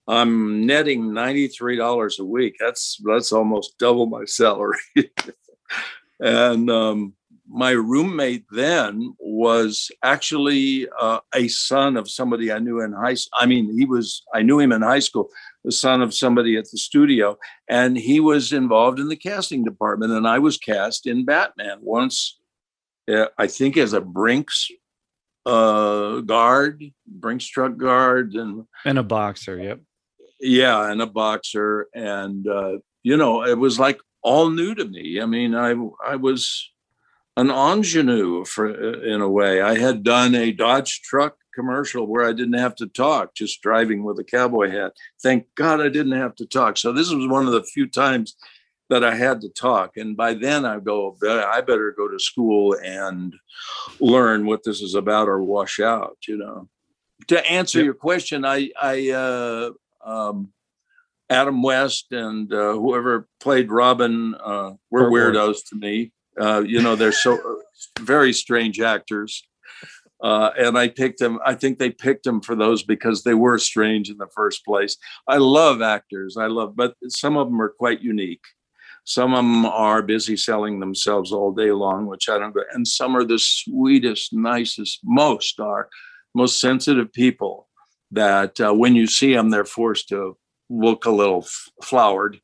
I'm 0.09 0.67
netting 0.67 1.11
$93 1.11 2.19
a 2.19 2.25
week. 2.25 2.57
That's 2.59 3.01
that's 3.05 3.33
almost 3.33 3.79
double 3.79 4.07
my 4.07 4.25
salary. 4.25 4.79
and 6.21 6.71
um, 6.71 7.15
my 7.53 7.71
roommate 7.71 8.47
then 8.51 9.15
was 9.21 9.91
actually 10.03 10.89
uh, 10.99 11.21
a 11.35 11.49
son 11.49 11.97
of 11.97 12.11
somebody 12.11 12.51
I 12.51 12.59
knew 12.59 12.81
in 12.81 12.93
high 12.93 13.15
school. 13.15 13.39
I 13.39 13.47
mean, 13.47 13.77
he 13.79 13.85
was, 13.85 14.23
I 14.33 14.43
knew 14.43 14.59
him 14.59 14.73
in 14.73 14.83
high 14.83 15.01
school, 15.01 15.29
the 15.65 15.73
son 15.73 16.01
of 16.01 16.15
somebody 16.15 16.57
at 16.57 16.71
the 16.71 16.79
studio. 16.79 17.37
And 17.69 17.97
he 17.97 18.21
was 18.21 18.53
involved 18.53 18.99
in 18.99 19.09
the 19.09 19.17
casting 19.17 19.65
department. 19.65 20.13
And 20.13 20.27
I 20.27 20.39
was 20.39 20.57
cast 20.57 21.07
in 21.07 21.25
Batman 21.25 21.79
once, 21.83 22.39
uh, 23.13 23.27
I 23.37 23.47
think 23.49 23.77
as 23.77 23.93
a 23.93 24.01
Brinks 24.01 24.71
uh, 25.45 26.21
guard, 26.21 26.83
Brinks 27.07 27.47
truck 27.47 27.77
guard. 27.77 28.35
And 28.35 28.65
and 28.85 28.99
a 28.99 29.03
boxer. 29.03 29.59
Yep. 29.61 29.81
Yeah, 30.43 30.91
and 30.91 31.01
a 31.01 31.07
boxer. 31.07 31.89
And, 31.95 32.47
uh, 32.47 32.79
you 33.03 33.17
know, 33.17 33.45
it 33.45 33.59
was 33.59 33.79
like 33.79 34.01
all 34.23 34.51
new 34.51 34.75
to 34.75 34.85
me. 34.85 35.21
I 35.21 35.27
mean, 35.27 35.55
I, 35.55 35.75
I 36.05 36.17
was 36.17 36.71
an 37.37 37.51
ingenue 37.51 38.45
for 38.45 38.69
in 39.05 39.21
a 39.23 39.29
way. 39.29 39.63
I 39.63 39.79
had 39.79 40.03
done 40.03 40.35
a 40.35 40.53
Dodge 40.53 41.01
truck 41.01 41.37
commercial 41.55 42.07
where 42.07 42.27
I 42.27 42.33
didn't 42.33 42.59
have 42.59 42.75
to 42.77 42.87
talk, 42.87 43.35
just 43.35 43.63
driving 43.63 44.05
with 44.05 44.19
a 44.19 44.25
cowboy 44.25 44.71
hat. 44.71 44.93
Thank 45.23 45.47
God 45.55 45.81
I 45.81 45.89
didn't 45.89 46.19
have 46.19 46.35
to 46.37 46.47
talk. 46.47 46.77
So 46.77 46.93
this 46.93 47.11
was 47.13 47.27
one 47.29 47.47
of 47.47 47.53
the 47.53 47.63
few 47.63 47.87
times 47.87 48.37
that 48.91 49.05
I 49.05 49.15
had 49.15 49.41
to 49.41 49.49
talk. 49.49 49.97
And 49.97 50.17
by 50.17 50.35
then 50.35 50.65
I 50.67 50.79
go, 50.79 51.17
I 51.23 51.61
better 51.63 51.95
go 51.97 52.09
to 52.09 52.19
school 52.19 52.77
and 52.83 53.35
learn 54.01 54.45
what 54.45 54.65
this 54.65 54.83
is 54.83 54.95
about 54.95 55.29
or 55.29 55.43
wash 55.43 55.81
out, 55.81 56.19
you 56.29 56.37
know. 56.37 56.69
To 57.29 57.51
answer 57.51 57.79
Yep. 57.79 57.85
your 57.85 57.95
question, 57.95 58.45
I, 58.45 58.71
I, 58.81 59.11
uh, 59.11 59.71
um, 60.05 60.53
Adam 61.31 61.63
West 61.63 62.13
and 62.13 62.53
uh, 62.53 62.73
whoever 62.73 63.27
played 63.41 63.71
Robin 63.71 64.35
uh, 64.35 64.73
were 64.91 65.11
weirdos 65.11 65.59
to 65.71 65.77
me. 65.77 66.13
Uh, 66.41 66.61
you 66.67 66.81
know, 66.83 66.97
they're 66.97 67.13
so 67.13 67.39
very 68.01 68.33
strange 68.33 68.81
actors. 68.81 69.47
Uh, 70.23 70.51
and 70.57 70.79
I 70.79 70.89
picked 70.89 71.19
them. 71.19 71.41
I 71.45 71.55
think 71.55 71.79
they 71.79 71.91
picked 71.91 72.25
them 72.25 72.41
for 72.43 72.55
those 72.55 72.85
because 72.85 73.25
they 73.25 73.35
were 73.35 73.59
strange 73.59 74.09
in 74.09 74.19
the 74.19 74.29
first 74.35 74.65
place. 74.65 74.97
I 75.27 75.39
love 75.39 75.83
actors. 75.83 76.37
I 76.37 76.47
love, 76.47 76.77
but 76.77 76.95
some 77.09 77.37
of 77.37 77.49
them 77.49 77.61
are 77.61 77.71
quite 77.77 78.03
unique. 78.03 78.45
Some 79.05 79.33
of 79.33 79.39
them 79.39 79.67
are 79.67 80.01
busy 80.01 80.37
selling 80.37 80.79
themselves 80.79 81.33
all 81.33 81.51
day 81.53 81.73
long, 81.73 82.07
which 82.07 82.29
I 82.29 82.39
don't. 82.39 82.55
go- 82.55 82.63
And 82.73 82.87
some 82.87 83.17
are 83.17 83.25
the 83.25 83.39
sweetest, 83.41 84.33
nicest. 84.33 85.01
Most 85.03 85.59
are 85.59 85.89
most 86.37 86.61
sensitive 86.61 87.13
people 87.13 87.69
that 88.13 88.61
uh, 88.61 88.73
when 88.73 88.95
you 88.95 89.07
see 89.07 89.35
them, 89.35 89.51
they're 89.51 89.65
forced 89.65 90.09
to 90.11 90.37
look 90.71 91.05
a 91.05 91.11
little 91.11 91.43
f- 91.43 91.69
flowered. 91.83 92.41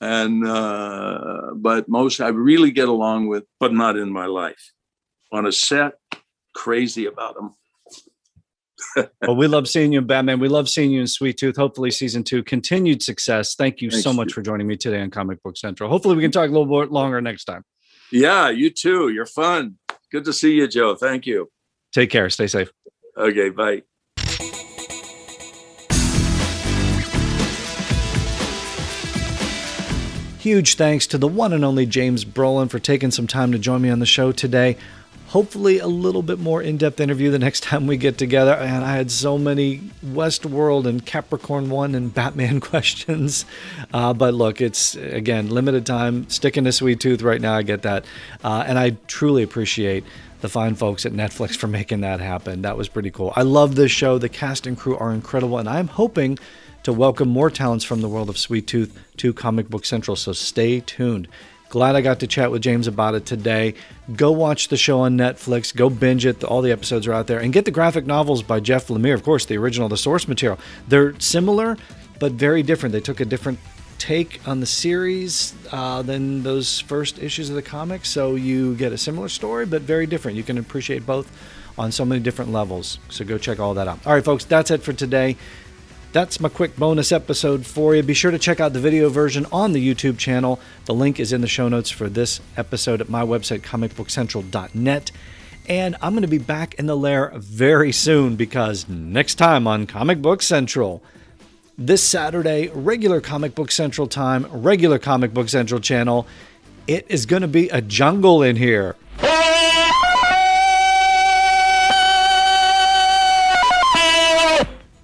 And 0.00 0.46
uh, 0.46 1.52
but 1.56 1.88
most 1.88 2.20
I 2.20 2.28
really 2.28 2.70
get 2.70 2.88
along 2.88 3.28
with, 3.28 3.44
but 3.58 3.72
not 3.72 3.96
in 3.96 4.12
my 4.12 4.26
life. 4.26 4.72
On 5.32 5.46
a 5.46 5.52
set, 5.52 5.94
crazy 6.54 7.06
about 7.06 7.34
them. 7.34 7.54
well, 9.22 9.36
we 9.36 9.46
love 9.46 9.68
seeing 9.68 9.92
you 9.92 10.00
in 10.00 10.06
Batman. 10.06 10.40
We 10.40 10.48
love 10.48 10.68
seeing 10.68 10.90
you 10.90 11.00
in 11.00 11.06
Sweet 11.06 11.38
Tooth. 11.38 11.56
Hopefully, 11.56 11.90
season 11.90 12.22
two 12.22 12.42
continued 12.42 13.02
success. 13.02 13.54
Thank 13.54 13.80
you 13.80 13.90
so 13.90 14.12
much 14.12 14.32
for 14.32 14.42
joining 14.42 14.66
me 14.66 14.76
today 14.76 15.00
on 15.00 15.10
Comic 15.10 15.42
Book 15.42 15.56
Central. 15.56 15.88
Hopefully, 15.88 16.16
we 16.16 16.22
can 16.22 16.32
talk 16.32 16.48
a 16.48 16.52
little 16.52 16.66
bit 16.66 16.92
longer 16.92 17.20
next 17.20 17.44
time. 17.44 17.64
Yeah, 18.12 18.50
you 18.50 18.70
too. 18.70 19.08
You're 19.08 19.26
fun. 19.26 19.78
Good 20.12 20.24
to 20.26 20.32
see 20.32 20.54
you, 20.54 20.68
Joe. 20.68 20.94
Thank 20.94 21.26
you. 21.26 21.50
Take 21.92 22.10
care. 22.10 22.28
Stay 22.30 22.46
safe. 22.46 22.70
Okay, 23.16 23.48
bye. 23.50 23.82
Huge 30.44 30.74
thanks 30.74 31.06
to 31.06 31.16
the 31.16 31.26
one 31.26 31.54
and 31.54 31.64
only 31.64 31.86
James 31.86 32.22
Brolin 32.22 32.68
for 32.68 32.78
taking 32.78 33.10
some 33.10 33.26
time 33.26 33.50
to 33.52 33.58
join 33.58 33.80
me 33.80 33.88
on 33.88 33.98
the 33.98 34.04
show 34.04 34.30
today. 34.30 34.76
Hopefully, 35.28 35.78
a 35.78 35.86
little 35.86 36.20
bit 36.20 36.38
more 36.38 36.60
in 36.60 36.76
depth 36.76 37.00
interview 37.00 37.30
the 37.30 37.38
next 37.38 37.62
time 37.62 37.86
we 37.86 37.96
get 37.96 38.18
together. 38.18 38.52
And 38.52 38.84
I 38.84 38.94
had 38.94 39.10
so 39.10 39.38
many 39.38 39.78
Westworld 40.04 40.84
and 40.84 41.06
Capricorn 41.06 41.70
1 41.70 41.94
and 41.94 42.12
Batman 42.12 42.60
questions. 42.70 43.46
Uh, 43.90 44.12
but 44.12 44.34
look, 44.34 44.60
it's 44.60 44.96
again 44.96 45.48
limited 45.48 45.86
time. 45.86 46.28
Sticking 46.28 46.64
to 46.64 46.72
Sweet 46.72 47.00
Tooth 47.00 47.22
right 47.22 47.40
now, 47.40 47.54
I 47.54 47.62
get 47.62 47.80
that. 47.80 48.04
Uh, 48.44 48.64
and 48.66 48.78
I 48.78 48.98
truly 49.06 49.42
appreciate 49.42 50.04
the 50.42 50.50
fine 50.50 50.74
folks 50.74 51.06
at 51.06 51.12
Netflix 51.12 51.56
for 51.56 51.68
making 51.68 52.02
that 52.02 52.20
happen. 52.20 52.60
That 52.60 52.76
was 52.76 52.90
pretty 52.90 53.10
cool. 53.10 53.32
I 53.34 53.44
love 53.44 53.76
this 53.76 53.90
show. 53.90 54.18
The 54.18 54.28
cast 54.28 54.66
and 54.66 54.76
crew 54.76 54.94
are 54.98 55.10
incredible. 55.10 55.56
And 55.56 55.70
I'm 55.70 55.88
hoping 55.88 56.38
to 56.84 56.92
welcome 56.92 57.30
more 57.30 57.48
talents 57.48 57.82
from 57.82 58.02
the 58.02 58.08
world 58.08 58.28
of 58.28 58.36
Sweet 58.36 58.66
Tooth 58.66 58.98
to 59.16 59.32
Comic 59.32 59.70
Book 59.70 59.86
Central. 59.86 60.16
So 60.16 60.32
stay 60.32 60.80
tuned. 60.80 61.28
Glad 61.70 61.96
I 61.96 62.02
got 62.02 62.20
to 62.20 62.26
chat 62.26 62.50
with 62.50 62.60
James 62.60 62.86
about 62.86 63.14
it 63.14 63.24
today. 63.24 63.74
Go 64.14 64.30
watch 64.30 64.68
the 64.68 64.76
show 64.76 65.00
on 65.00 65.16
Netflix. 65.16 65.74
Go 65.74 65.88
binge 65.88 66.26
it. 66.26 66.44
All 66.44 66.60
the 66.60 66.70
episodes 66.70 67.06
are 67.06 67.14
out 67.14 67.26
there. 67.26 67.40
And 67.40 67.54
get 67.54 67.64
the 67.64 67.70
graphic 67.70 68.04
novels 68.04 68.42
by 68.42 68.60
Jeff 68.60 68.88
Lemire, 68.88 69.14
of 69.14 69.22
course, 69.22 69.46
the 69.46 69.56
original, 69.56 69.88
the 69.88 69.96
source 69.96 70.28
material. 70.28 70.58
They're 70.86 71.18
similar, 71.18 71.78
but 72.18 72.32
very 72.32 72.62
different. 72.62 72.92
They 72.92 73.00
took 73.00 73.20
a 73.20 73.24
different 73.24 73.58
take 73.96 74.46
on 74.46 74.60
the 74.60 74.66
series 74.66 75.54
uh, 75.72 76.02
than 76.02 76.42
those 76.42 76.80
first 76.80 77.18
issues 77.18 77.48
of 77.48 77.56
the 77.56 77.62
comic. 77.62 78.04
So 78.04 78.34
you 78.34 78.74
get 78.74 78.92
a 78.92 78.98
similar 78.98 79.30
story, 79.30 79.64
but 79.64 79.80
very 79.80 80.06
different. 80.06 80.36
You 80.36 80.42
can 80.42 80.58
appreciate 80.58 81.06
both 81.06 81.32
on 81.78 81.90
so 81.90 82.04
many 82.04 82.20
different 82.20 82.52
levels. 82.52 82.98
So 83.08 83.24
go 83.24 83.38
check 83.38 83.58
all 83.58 83.74
that 83.74 83.88
out. 83.88 84.06
All 84.06 84.12
right, 84.12 84.24
folks, 84.24 84.44
that's 84.44 84.70
it 84.70 84.82
for 84.82 84.92
today. 84.92 85.36
That's 86.14 86.38
my 86.38 86.48
quick 86.48 86.76
bonus 86.76 87.10
episode 87.10 87.66
for 87.66 87.96
you. 87.96 88.00
Be 88.04 88.14
sure 88.14 88.30
to 88.30 88.38
check 88.38 88.60
out 88.60 88.72
the 88.72 88.78
video 88.78 89.08
version 89.08 89.46
on 89.50 89.72
the 89.72 89.84
YouTube 89.84 90.16
channel. 90.16 90.60
The 90.84 90.94
link 90.94 91.18
is 91.18 91.32
in 91.32 91.40
the 91.40 91.48
show 91.48 91.68
notes 91.68 91.90
for 91.90 92.08
this 92.08 92.40
episode 92.56 93.00
at 93.00 93.08
my 93.08 93.22
website, 93.22 93.62
comicbookcentral.net. 93.62 95.10
And 95.68 95.96
I'm 96.00 96.12
going 96.12 96.22
to 96.22 96.28
be 96.28 96.38
back 96.38 96.74
in 96.74 96.86
the 96.86 96.96
lair 96.96 97.32
very 97.34 97.90
soon 97.90 98.36
because 98.36 98.88
next 98.88 99.34
time 99.34 99.66
on 99.66 99.88
Comic 99.88 100.22
Book 100.22 100.40
Central, 100.40 101.02
this 101.76 102.04
Saturday, 102.04 102.68
regular 102.68 103.20
Comic 103.20 103.56
Book 103.56 103.72
Central 103.72 104.06
time, 104.06 104.46
regular 104.52 105.00
Comic 105.00 105.34
Book 105.34 105.48
Central 105.48 105.80
channel, 105.80 106.28
it 106.86 107.06
is 107.08 107.26
going 107.26 107.42
to 107.42 107.48
be 107.48 107.68
a 107.70 107.82
jungle 107.82 108.40
in 108.40 108.54
here. 108.54 108.94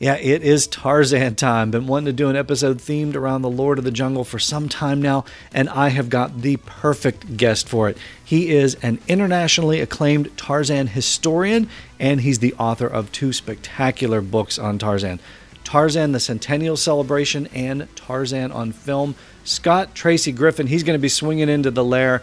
Yeah, 0.01 0.15
it 0.15 0.43
is 0.43 0.67
Tarzan 0.67 1.35
time. 1.35 1.71
Been 1.71 1.87
wanting 1.87 2.07
to 2.07 2.13
do 2.15 2.31
an 2.31 2.37
episode 2.37 2.79
themed 2.79 3.15
around 3.15 3.43
the 3.43 3.51
Lord 3.51 3.77
of 3.77 3.85
the 3.85 3.91
Jungle 3.91 4.25
for 4.25 4.39
some 4.39 4.67
time 4.67 5.03
now, 5.03 5.27
and 5.53 5.69
I 5.69 5.91
have 5.91 6.09
got 6.09 6.41
the 6.41 6.57
perfect 6.57 7.37
guest 7.37 7.69
for 7.69 7.87
it. 7.91 7.99
He 8.25 8.49
is 8.49 8.77
an 8.77 8.99
internationally 9.09 9.79
acclaimed 9.79 10.35
Tarzan 10.39 10.87
historian, 10.87 11.69
and 11.99 12.23
he's 12.23 12.39
the 12.39 12.55
author 12.55 12.87
of 12.87 13.13
two 13.13 13.35
spectacular 13.35 14.23
books 14.23 14.59
on 14.59 14.79
Tarzan 14.79 15.21
Tarzan 15.65 16.13
the 16.13 16.21
Centennial 16.21 16.79
Celebration 16.79 17.49
and 17.49 17.87
Tarzan 17.95 18.53
on 18.53 18.73
Film. 18.73 19.15
Scott 19.45 19.95
Tracy 19.95 20.33
Griffin, 20.33 20.67
he's 20.67 20.83
going 20.83 20.99
to 20.99 21.03
be 21.03 21.11
swinging 21.11 21.51
into 21.51 21.71
the 21.71 21.85
lair. 21.85 22.23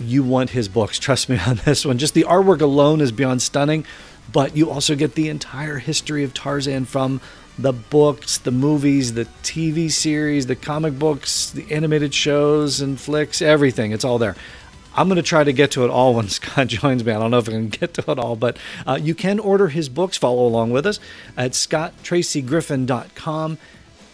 You 0.00 0.22
want 0.22 0.48
his 0.48 0.66
books, 0.66 0.98
trust 0.98 1.28
me 1.28 1.38
on 1.46 1.60
this 1.66 1.84
one. 1.84 1.98
Just 1.98 2.14
the 2.14 2.24
artwork 2.24 2.62
alone 2.62 3.02
is 3.02 3.12
beyond 3.12 3.42
stunning 3.42 3.84
but 4.32 4.56
you 4.56 4.70
also 4.70 4.94
get 4.94 5.14
the 5.14 5.28
entire 5.28 5.78
history 5.78 6.24
of 6.24 6.34
Tarzan 6.34 6.84
from 6.84 7.20
the 7.58 7.72
books, 7.72 8.38
the 8.38 8.50
movies, 8.50 9.14
the 9.14 9.24
TV 9.42 9.90
series, 9.90 10.46
the 10.46 10.56
comic 10.56 10.98
books, 10.98 11.50
the 11.50 11.70
animated 11.72 12.12
shows 12.12 12.80
and 12.80 13.00
flicks, 13.00 13.40
everything. 13.40 13.92
It's 13.92 14.04
all 14.04 14.18
there. 14.18 14.36
I'm 14.94 15.08
going 15.08 15.16
to 15.16 15.22
try 15.22 15.44
to 15.44 15.52
get 15.52 15.70
to 15.72 15.84
it 15.84 15.90
all 15.90 16.14
when 16.14 16.28
Scott 16.28 16.68
joins 16.68 17.04
me. 17.04 17.12
I 17.12 17.18
don't 17.18 17.30
know 17.30 17.38
if 17.38 17.48
I 17.48 17.52
can 17.52 17.68
get 17.68 17.94
to 17.94 18.10
it 18.10 18.18
all, 18.18 18.36
but 18.36 18.58
uh, 18.86 18.98
you 19.00 19.14
can 19.14 19.38
order 19.38 19.68
his 19.68 19.88
books, 19.88 20.18
follow 20.18 20.46
along 20.46 20.70
with 20.70 20.86
us 20.86 21.00
at 21.36 21.52
scotttracygriffin.com. 21.52 23.58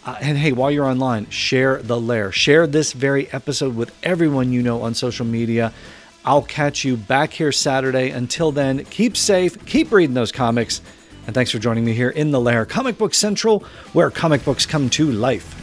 Uh, 0.05 0.17
and 0.19 0.37
hey, 0.37 0.51
while 0.51 0.69
you're 0.69 0.85
online, 0.85 1.29
share 1.29 1.81
the 1.81 1.97
lair. 1.99 2.31
Share 2.31 2.67
this 2.67 2.91
very 2.91 3.31
episode 3.31 3.75
with 3.75 3.95
everyone 4.03 4.51
you 4.51 4.61
know 4.61 4.81
on 4.81 4.93
social 4.93 5.25
media. 5.25 5.73
I'll 6.25 6.41
catch 6.41 6.85
you 6.85 6.95
back 6.95 7.31
here 7.33 7.51
Saturday. 7.51 8.11
Until 8.11 8.51
then, 8.51 8.85
keep 8.85 9.17
safe, 9.17 9.65
keep 9.65 9.91
reading 9.91 10.13
those 10.13 10.31
comics, 10.31 10.81
and 11.25 11.33
thanks 11.33 11.51
for 11.51 11.59
joining 11.59 11.83
me 11.83 11.93
here 11.93 12.09
in 12.09 12.31
the 12.31 12.39
Lair, 12.39 12.65
Comic 12.65 12.97
Book 12.97 13.13
Central, 13.13 13.59
where 13.91 14.09
comic 14.09 14.45
books 14.45 14.65
come 14.65 14.89
to 14.91 15.11
life. 15.11 15.59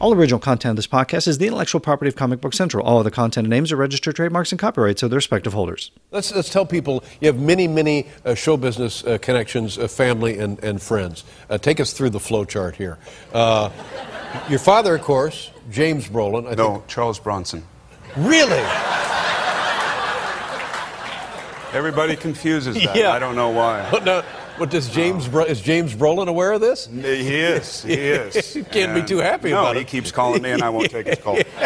All 0.00 0.12
original 0.12 0.38
content 0.38 0.70
of 0.70 0.76
this 0.76 0.86
podcast 0.86 1.26
is 1.26 1.38
the 1.38 1.46
intellectual 1.46 1.80
property 1.80 2.10
of 2.10 2.16
Comic 2.16 2.40
Book 2.40 2.52
Central. 2.52 2.84
All 2.84 2.98
other 2.98 3.10
content 3.10 3.46
and 3.46 3.50
names 3.50 3.72
are 3.72 3.76
registered 3.76 4.14
trademarks 4.14 4.52
and 4.52 4.58
copyrights 4.58 5.02
of 5.02 5.10
their 5.10 5.16
respective 5.16 5.54
holders. 5.54 5.92
Let's, 6.10 6.34
let's 6.34 6.50
tell 6.50 6.66
people 6.66 7.02
you 7.20 7.28
have 7.28 7.40
many, 7.40 7.66
many 7.66 8.08
uh, 8.24 8.34
show 8.34 8.56
business 8.56 9.02
uh, 9.04 9.18
connections, 9.18 9.78
uh, 9.78 9.88
family, 9.88 10.38
and, 10.38 10.62
and 10.62 10.82
friends. 10.82 11.24
Uh, 11.48 11.58
take 11.58 11.80
us 11.80 11.92
through 11.92 12.10
the 12.10 12.20
flow 12.20 12.44
chart 12.44 12.76
here. 12.76 12.98
Uh, 13.32 13.70
your 14.48 14.58
father, 14.58 14.94
of 14.94 15.02
course, 15.02 15.50
James 15.70 16.06
Brolin. 16.06 16.46
I 16.50 16.54
no, 16.54 16.74
think. 16.74 16.86
Charles 16.88 17.18
Bronson. 17.18 17.64
Really? 18.16 18.64
Everybody 21.72 22.14
confuses 22.14 22.76
that. 22.76 22.94
Yeah. 22.94 23.12
I 23.12 23.18
don't 23.18 23.34
know 23.34 23.50
why. 23.50 23.88
But 23.90 24.04
no, 24.04 24.22
but 24.58 24.70
does 24.70 24.88
James 24.88 25.26
Bro- 25.26 25.46
is 25.46 25.60
James 25.60 25.94
Brolin 25.94 26.28
aware 26.28 26.52
of 26.52 26.60
this? 26.60 26.86
He 26.86 27.00
is. 27.00 27.82
He 27.84 27.94
is. 27.94 28.54
he 28.54 28.62
can't 28.62 28.92
and 28.92 29.02
be 29.02 29.08
too 29.08 29.18
happy 29.18 29.50
no, 29.50 29.60
about 29.60 29.76
it. 29.76 29.80
he 29.80 29.84
keeps 29.84 30.12
calling 30.12 30.42
me, 30.42 30.52
and 30.52 30.62
I 30.62 30.68
won't 30.70 30.90
take 30.90 31.06
his 31.06 31.18
call. 31.18 31.36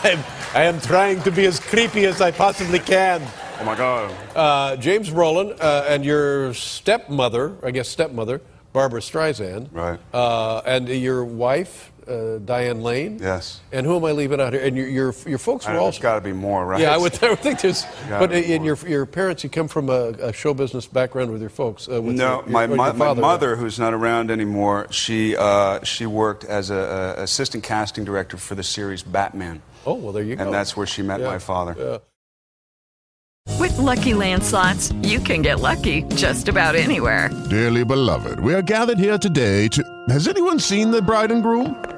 I'm, 0.00 0.24
I 0.54 0.62
am 0.62 0.80
trying 0.80 1.22
to 1.22 1.30
be 1.30 1.44
as 1.44 1.60
creepy 1.60 2.06
as 2.06 2.22
I 2.22 2.30
possibly 2.30 2.78
can. 2.78 3.20
Oh 3.60 3.64
my 3.64 3.76
God. 3.76 4.14
Uh, 4.34 4.76
James 4.76 5.10
Brolin 5.10 5.58
uh, 5.60 5.84
and 5.88 6.04
your 6.04 6.54
stepmother, 6.54 7.56
I 7.62 7.72
guess 7.72 7.88
stepmother, 7.88 8.40
Barbra 8.72 9.00
Streisand. 9.00 9.68
Right. 9.72 9.98
Uh, 10.14 10.62
and 10.64 10.88
your 10.88 11.24
wife, 11.24 11.92
uh, 12.08 12.38
Diane 12.38 12.82
Lane. 12.82 13.18
Yes. 13.20 13.60
And 13.72 13.86
who 13.86 13.96
am 13.96 14.04
I 14.04 14.12
leaving 14.12 14.40
out 14.40 14.52
here? 14.52 14.62
And 14.62 14.76
your 14.76 14.88
your, 14.88 15.14
your 15.26 15.38
folks 15.38 15.66
were 15.66 15.72
also. 15.72 15.84
There's 15.84 15.98
got 15.98 16.14
to 16.16 16.20
be 16.20 16.32
more, 16.32 16.66
right? 16.66 16.80
Yeah, 16.80 16.94
I 16.94 16.96
would, 16.96 17.22
I 17.22 17.30
would 17.30 17.40
think 17.40 17.60
there's. 17.60 17.84
But 18.08 18.32
in 18.32 18.64
your 18.64 18.76
your 18.86 19.06
parents, 19.06 19.44
you 19.44 19.50
come 19.50 19.68
from 19.68 19.88
a, 19.88 20.10
a 20.20 20.32
show 20.32 20.54
business 20.54 20.86
background 20.86 21.30
with 21.30 21.40
your 21.40 21.50
folks. 21.50 21.88
Uh, 21.88 22.00
with 22.02 22.16
no, 22.16 22.40
your, 22.40 22.46
my, 22.46 22.64
your, 22.64 22.76
my, 22.76 22.92
father, 22.92 23.20
my 23.20 23.28
mother, 23.28 23.56
who's 23.56 23.78
not 23.78 23.94
around 23.94 24.30
anymore, 24.30 24.86
she 24.90 25.36
uh, 25.36 25.82
she 25.84 26.06
worked 26.06 26.44
as 26.44 26.70
a, 26.70 27.16
a, 27.18 27.22
assistant 27.22 27.64
casting 27.64 28.04
director 28.04 28.36
for 28.36 28.54
the 28.54 28.62
series 28.62 29.02
Batman. 29.02 29.62
Oh 29.86 29.94
well, 29.94 30.12
there 30.12 30.22
you 30.22 30.36
go. 30.36 30.44
And 30.44 30.52
that's 30.52 30.76
where 30.76 30.86
she 30.86 31.02
met 31.02 31.20
yeah. 31.20 31.26
my 31.26 31.38
father. 31.38 31.74
Yeah. 31.78 31.98
With 33.58 33.76
lucky 33.78 34.12
landslots, 34.12 34.92
you 35.06 35.18
can 35.18 35.42
get 35.42 35.60
lucky 35.60 36.02
just 36.14 36.48
about 36.48 36.76
anywhere. 36.76 37.30
Dearly 37.50 37.84
beloved, 37.84 38.38
we 38.40 38.54
are 38.54 38.62
gathered 38.62 38.98
here 38.98 39.18
today 39.18 39.68
to. 39.68 39.82
Has 40.08 40.28
anyone 40.28 40.60
seen 40.60 40.90
the 40.90 41.02
bride 41.02 41.32
and 41.32 41.42
groom? 41.42 41.97